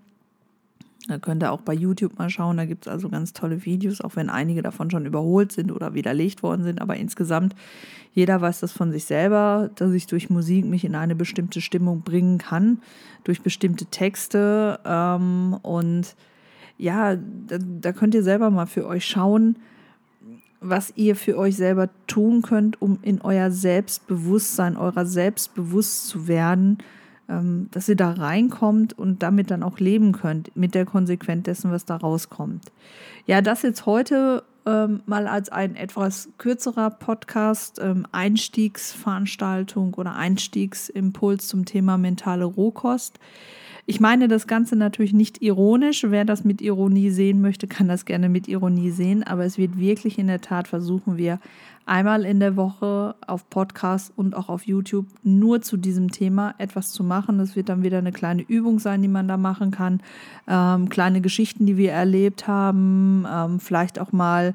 Da 1.07 1.17
könnt 1.17 1.41
ihr 1.41 1.53
auch 1.53 1.61
bei 1.61 1.73
YouTube 1.73 2.19
mal 2.19 2.29
schauen, 2.29 2.57
da 2.57 2.65
gibt 2.65 2.85
es 2.85 2.91
also 2.91 3.07
ganz 3.07 3.31
tolle 3.31 3.65
Videos, 3.65 4.01
auch 4.01 4.17
wenn 4.17 4.29
einige 4.29 4.61
davon 4.61 4.91
schon 4.91 5.05
überholt 5.05 5.53
sind 5.53 5.71
oder 5.71 5.93
widerlegt 5.93 6.43
worden 6.43 6.63
sind. 6.63 6.81
Aber 6.81 6.97
insgesamt, 6.97 7.55
jeder 8.13 8.41
weiß 8.41 8.59
das 8.59 8.73
von 8.73 8.91
sich 8.91 9.05
selber, 9.05 9.69
dass 9.75 9.93
ich 9.93 10.07
durch 10.07 10.29
Musik 10.29 10.65
mich 10.65 10.83
in 10.83 10.95
eine 10.95 11.15
bestimmte 11.15 11.61
Stimmung 11.61 12.01
bringen 12.01 12.39
kann, 12.39 12.79
durch 13.23 13.41
bestimmte 13.41 13.85
Texte. 13.85 14.79
Ähm, 14.85 15.57
und 15.61 16.15
ja, 16.77 17.15
da, 17.15 17.57
da 17.57 17.93
könnt 17.93 18.13
ihr 18.13 18.23
selber 18.23 18.49
mal 18.49 18.67
für 18.67 18.85
euch 18.85 19.05
schauen, 19.05 19.55
was 20.59 20.91
ihr 20.97 21.15
für 21.15 21.37
euch 21.37 21.55
selber 21.55 21.89
tun 22.07 22.41
könnt, 22.41 22.81
um 22.81 22.99
in 23.01 23.21
euer 23.21 23.51
Selbstbewusstsein, 23.51 24.75
eurer 24.75 25.05
selbstbewusst 25.05 26.07
zu 26.07 26.27
werden 26.27 26.79
dass 27.71 27.89
ihr 27.89 27.95
da 27.95 28.11
reinkommt 28.11 28.97
und 28.97 29.21
damit 29.21 29.51
dann 29.51 29.63
auch 29.63 29.79
leben 29.79 30.13
könnt, 30.13 30.55
mit 30.55 30.73
der 30.75 30.85
Konsequenz 30.85 31.43
dessen, 31.43 31.71
was 31.71 31.85
da 31.85 31.97
rauskommt. 31.97 32.71
Ja, 33.25 33.41
das 33.41 33.63
jetzt 33.63 33.85
heute 33.85 34.43
ähm, 34.65 35.01
mal 35.05 35.27
als 35.27 35.49
ein 35.49 35.75
etwas 35.75 36.29
kürzerer 36.37 36.89
Podcast, 36.89 37.79
ähm, 37.81 38.05
Einstiegsveranstaltung 38.11 39.93
oder 39.95 40.15
Einstiegsimpuls 40.15 41.47
zum 41.47 41.65
Thema 41.65 41.97
mentale 41.97 42.45
Rohkost. 42.45 43.19
Ich 43.89 44.01
meine 44.01 44.27
das 44.27 44.47
Ganze 44.47 44.75
natürlich 44.75 45.13
nicht 45.13 45.41
ironisch. 45.41 46.05
Wer 46.09 46.25
das 46.25 46.43
mit 46.43 46.61
Ironie 46.61 47.09
sehen 47.09 47.39
möchte, 47.39 47.67
kann 47.67 47.87
das 47.87 48.03
gerne 48.03 48.27
mit 48.27 48.49
Ironie 48.49 48.91
sehen. 48.91 49.23
Aber 49.23 49.45
es 49.45 49.57
wird 49.57 49.79
wirklich 49.79 50.19
in 50.19 50.27
der 50.27 50.41
Tat 50.41 50.67
versuchen 50.67 51.15
wir 51.15 51.39
einmal 51.85 52.25
in 52.25 52.41
der 52.41 52.57
Woche 52.57 53.15
auf 53.25 53.49
Podcast 53.49 54.11
und 54.17 54.35
auch 54.35 54.49
auf 54.49 54.67
YouTube 54.67 55.05
nur 55.23 55.61
zu 55.61 55.77
diesem 55.77 56.11
Thema 56.11 56.53
etwas 56.57 56.91
zu 56.91 57.01
machen. 57.01 57.37
Das 57.37 57.55
wird 57.55 57.69
dann 57.69 57.81
wieder 57.81 57.99
eine 57.99 58.11
kleine 58.11 58.41
Übung 58.41 58.79
sein, 58.79 59.01
die 59.01 59.07
man 59.07 59.29
da 59.29 59.37
machen 59.37 59.71
kann. 59.71 60.01
Ähm, 60.49 60.89
kleine 60.89 61.21
Geschichten, 61.21 61.65
die 61.65 61.77
wir 61.77 61.93
erlebt 61.93 62.45
haben. 62.45 63.25
Ähm, 63.25 63.61
vielleicht 63.61 63.99
auch 63.99 64.11
mal 64.11 64.53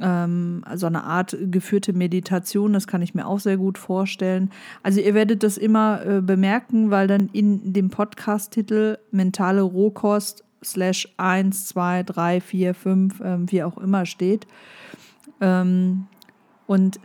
ähm, 0.00 0.62
so 0.74 0.86
eine 0.86 1.04
Art 1.04 1.36
geführte 1.50 1.92
Meditation, 1.92 2.72
das 2.72 2.86
kann 2.86 3.02
ich 3.02 3.14
mir 3.14 3.26
auch 3.26 3.40
sehr 3.40 3.56
gut 3.56 3.78
vorstellen. 3.78 4.50
Also 4.82 5.00
ihr 5.00 5.14
werdet 5.14 5.42
das 5.42 5.56
immer 5.58 6.04
äh, 6.04 6.20
bemerken, 6.20 6.90
weil 6.90 7.06
dann 7.06 7.28
in 7.32 7.72
dem 7.72 7.90
Podcast-Titel 7.90 8.98
mentale 9.10 9.62
Rohkost 9.62 10.44
slash 10.62 11.08
1, 11.16 11.66
2, 11.68 12.02
3, 12.02 12.40
4, 12.40 12.74
5, 12.74 13.20
ähm, 13.24 13.50
wie 13.50 13.62
auch 13.62 13.78
immer 13.78 14.06
steht. 14.06 14.46
Ähm, 15.40 16.06
und 16.66 16.98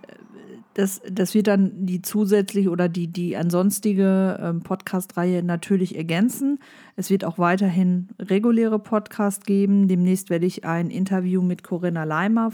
das, 0.73 1.01
das 1.09 1.33
wird 1.33 1.47
dann 1.47 1.85
die 1.85 2.01
zusätzliche 2.01 2.69
oder 2.69 2.87
die, 2.87 3.07
die 3.07 3.35
ansonstige 3.35 4.39
ähm, 4.41 4.61
Podcast-Reihe 4.61 5.43
natürlich 5.43 5.97
ergänzen. 5.97 6.59
Es 6.95 7.09
wird 7.09 7.25
auch 7.25 7.37
weiterhin 7.37 8.07
reguläre 8.19 8.79
Podcasts 8.79 9.45
geben. 9.45 9.87
Demnächst 9.89 10.29
werde 10.29 10.45
ich 10.45 10.63
ein 10.63 10.89
Interview 10.89 11.41
mit 11.41 11.63
Corinna 11.63 12.05
Leimer 12.05 12.51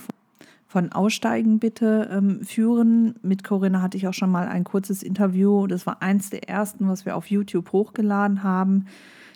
von 0.77 0.91
Aussteigen 0.91 1.57
bitte 1.57 2.07
ähm, 2.11 2.43
führen. 2.43 3.15
Mit 3.23 3.43
Corinna 3.43 3.81
hatte 3.81 3.97
ich 3.97 4.07
auch 4.07 4.13
schon 4.13 4.29
mal 4.29 4.47
ein 4.47 4.63
kurzes 4.63 5.01
Interview. 5.01 5.65
Das 5.65 5.87
war 5.87 6.03
eins 6.03 6.29
der 6.29 6.47
ersten, 6.47 6.87
was 6.87 7.03
wir 7.03 7.15
auf 7.15 7.31
YouTube 7.31 7.71
hochgeladen 7.71 8.43
haben. 8.43 8.85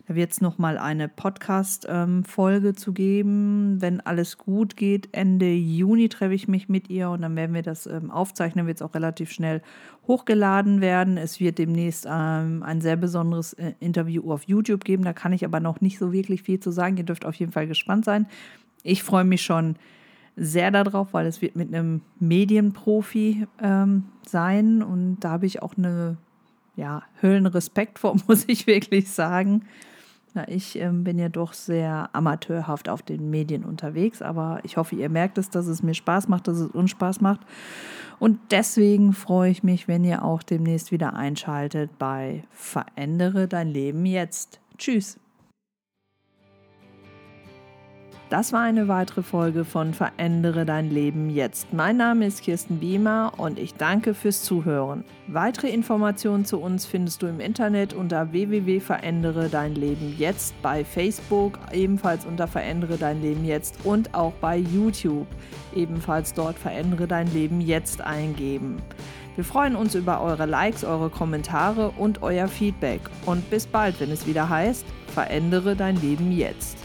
Da 0.07 0.13
wird 0.13 0.33
es 0.33 0.39
nochmal 0.39 0.77
eine 0.77 1.07
Podcast-Folge 1.07 2.67
ähm, 2.67 2.77
zu 2.77 2.93
geben. 2.93 3.77
Wenn 3.79 4.01
alles 4.01 4.37
gut 4.37 4.77
geht, 4.77 5.09
Ende 5.13 5.51
Juni 5.51 6.09
treffe 6.09 6.35
ich 6.35 6.47
mich 6.47 6.69
mit 6.69 6.91
ihr 6.91 7.09
und 7.09 7.23
dann 7.23 7.35
werden 7.35 7.55
wir 7.55 7.63
das 7.63 7.87
ähm, 7.87 8.11
aufzeichnen. 8.11 8.67
Wird 8.67 8.77
es 8.77 8.83
auch 8.83 8.93
relativ 8.93 9.31
schnell 9.31 9.63
hochgeladen 10.05 10.79
werden. 10.79 11.17
Es 11.17 11.39
wird 11.39 11.57
demnächst 11.57 12.05
ähm, 12.07 12.61
ein 12.61 12.81
sehr 12.81 12.97
besonderes 12.97 13.53
äh, 13.53 13.73
Interview 13.79 14.31
auf 14.31 14.43
YouTube 14.43 14.83
geben. 14.83 15.03
Da 15.03 15.13
kann 15.13 15.33
ich 15.33 15.43
aber 15.43 15.59
noch 15.59 15.81
nicht 15.81 15.97
so 15.97 16.13
wirklich 16.13 16.43
viel 16.43 16.59
zu 16.59 16.69
sagen. 16.69 16.97
Ihr 16.97 17.03
dürft 17.03 17.25
auf 17.25 17.33
jeden 17.33 17.51
Fall 17.51 17.65
gespannt 17.65 18.05
sein. 18.05 18.27
Ich 18.83 19.01
freue 19.01 19.23
mich 19.23 19.41
schon 19.41 19.75
sehr 20.35 20.71
darauf, 20.71 21.13
weil 21.13 21.25
es 21.25 21.41
wird 21.41 21.55
mit 21.55 21.73
einem 21.73 22.01
Medienprofi 22.19 23.47
ähm, 23.61 24.05
sein 24.27 24.81
und 24.81 25.19
da 25.19 25.31
habe 25.31 25.45
ich 25.45 25.61
auch 25.61 25.77
eine 25.77 26.17
ja, 26.75 27.03
Höllenrespekt 27.21 27.99
vor, 27.99 28.15
muss 28.27 28.45
ich 28.47 28.67
wirklich 28.67 29.09
sagen. 29.11 29.65
Na, 30.33 30.47
ich 30.47 30.77
ähm, 30.77 31.03
bin 31.03 31.19
ja 31.19 31.27
doch 31.27 31.51
sehr 31.51 32.09
amateurhaft 32.13 32.87
auf 32.87 33.01
den 33.01 33.29
Medien 33.29 33.65
unterwegs, 33.65 34.21
aber 34.21 34.61
ich 34.63 34.77
hoffe, 34.77 34.95
ihr 34.95 35.09
merkt 35.09 35.37
es, 35.37 35.49
dass 35.49 35.67
es 35.67 35.83
mir 35.83 35.93
Spaß 35.93 36.29
macht, 36.29 36.47
dass 36.47 36.57
es 36.57 36.67
uns 36.71 36.91
Spaß 36.91 37.19
macht. 37.19 37.41
Und 38.17 38.39
deswegen 38.51 39.11
freue 39.11 39.51
ich 39.51 39.63
mich, 39.63 39.89
wenn 39.89 40.05
ihr 40.05 40.23
auch 40.23 40.41
demnächst 40.41 40.93
wieder 40.93 41.15
einschaltet 41.15 41.97
bei 41.99 42.43
Verändere 42.51 43.49
dein 43.49 43.67
Leben 43.67 44.05
jetzt. 44.05 44.61
Tschüss. 44.77 45.19
Das 48.31 48.53
war 48.53 48.61
eine 48.61 48.87
weitere 48.87 49.23
Folge 49.23 49.65
von 49.65 49.93
Verändere 49.93 50.65
dein 50.65 50.89
Leben 50.89 51.29
jetzt. 51.29 51.73
Mein 51.73 51.97
Name 51.97 52.25
ist 52.25 52.41
Kirsten 52.41 52.77
Biemer 52.79 53.33
und 53.35 53.59
ich 53.59 53.73
danke 53.73 54.13
fürs 54.13 54.41
Zuhören. 54.43 55.03
Weitere 55.27 55.67
Informationen 55.67 56.45
zu 56.45 56.61
uns 56.61 56.85
findest 56.85 57.21
du 57.21 57.27
im 57.27 57.41
Internet 57.41 57.93
unter 57.93 58.31
www.verändere 58.31 59.49
dein 59.49 59.75
Leben 59.75 60.15
jetzt, 60.17 60.53
bei 60.61 60.85
Facebook 60.85 61.59
ebenfalls 61.73 62.25
unter 62.25 62.47
Verändere 62.47 62.95
dein 62.95 63.21
Leben 63.21 63.43
jetzt 63.43 63.75
und 63.83 64.13
auch 64.13 64.31
bei 64.39 64.55
YouTube 64.55 65.27
ebenfalls 65.75 66.33
dort 66.33 66.57
Verändere 66.57 67.07
dein 67.07 67.27
Leben 67.33 67.59
jetzt 67.59 67.99
eingeben. 67.99 68.77
Wir 69.35 69.43
freuen 69.43 69.75
uns 69.75 69.93
über 69.93 70.21
eure 70.21 70.45
Likes, 70.45 70.85
eure 70.85 71.09
Kommentare 71.09 71.89
und 71.97 72.21
euer 72.21 72.47
Feedback. 72.47 73.01
Und 73.25 73.49
bis 73.49 73.67
bald, 73.67 73.99
wenn 73.99 74.11
es 74.11 74.25
wieder 74.25 74.47
heißt, 74.47 74.85
verändere 75.13 75.75
dein 75.75 75.99
Leben 75.99 76.31
jetzt. 76.31 76.80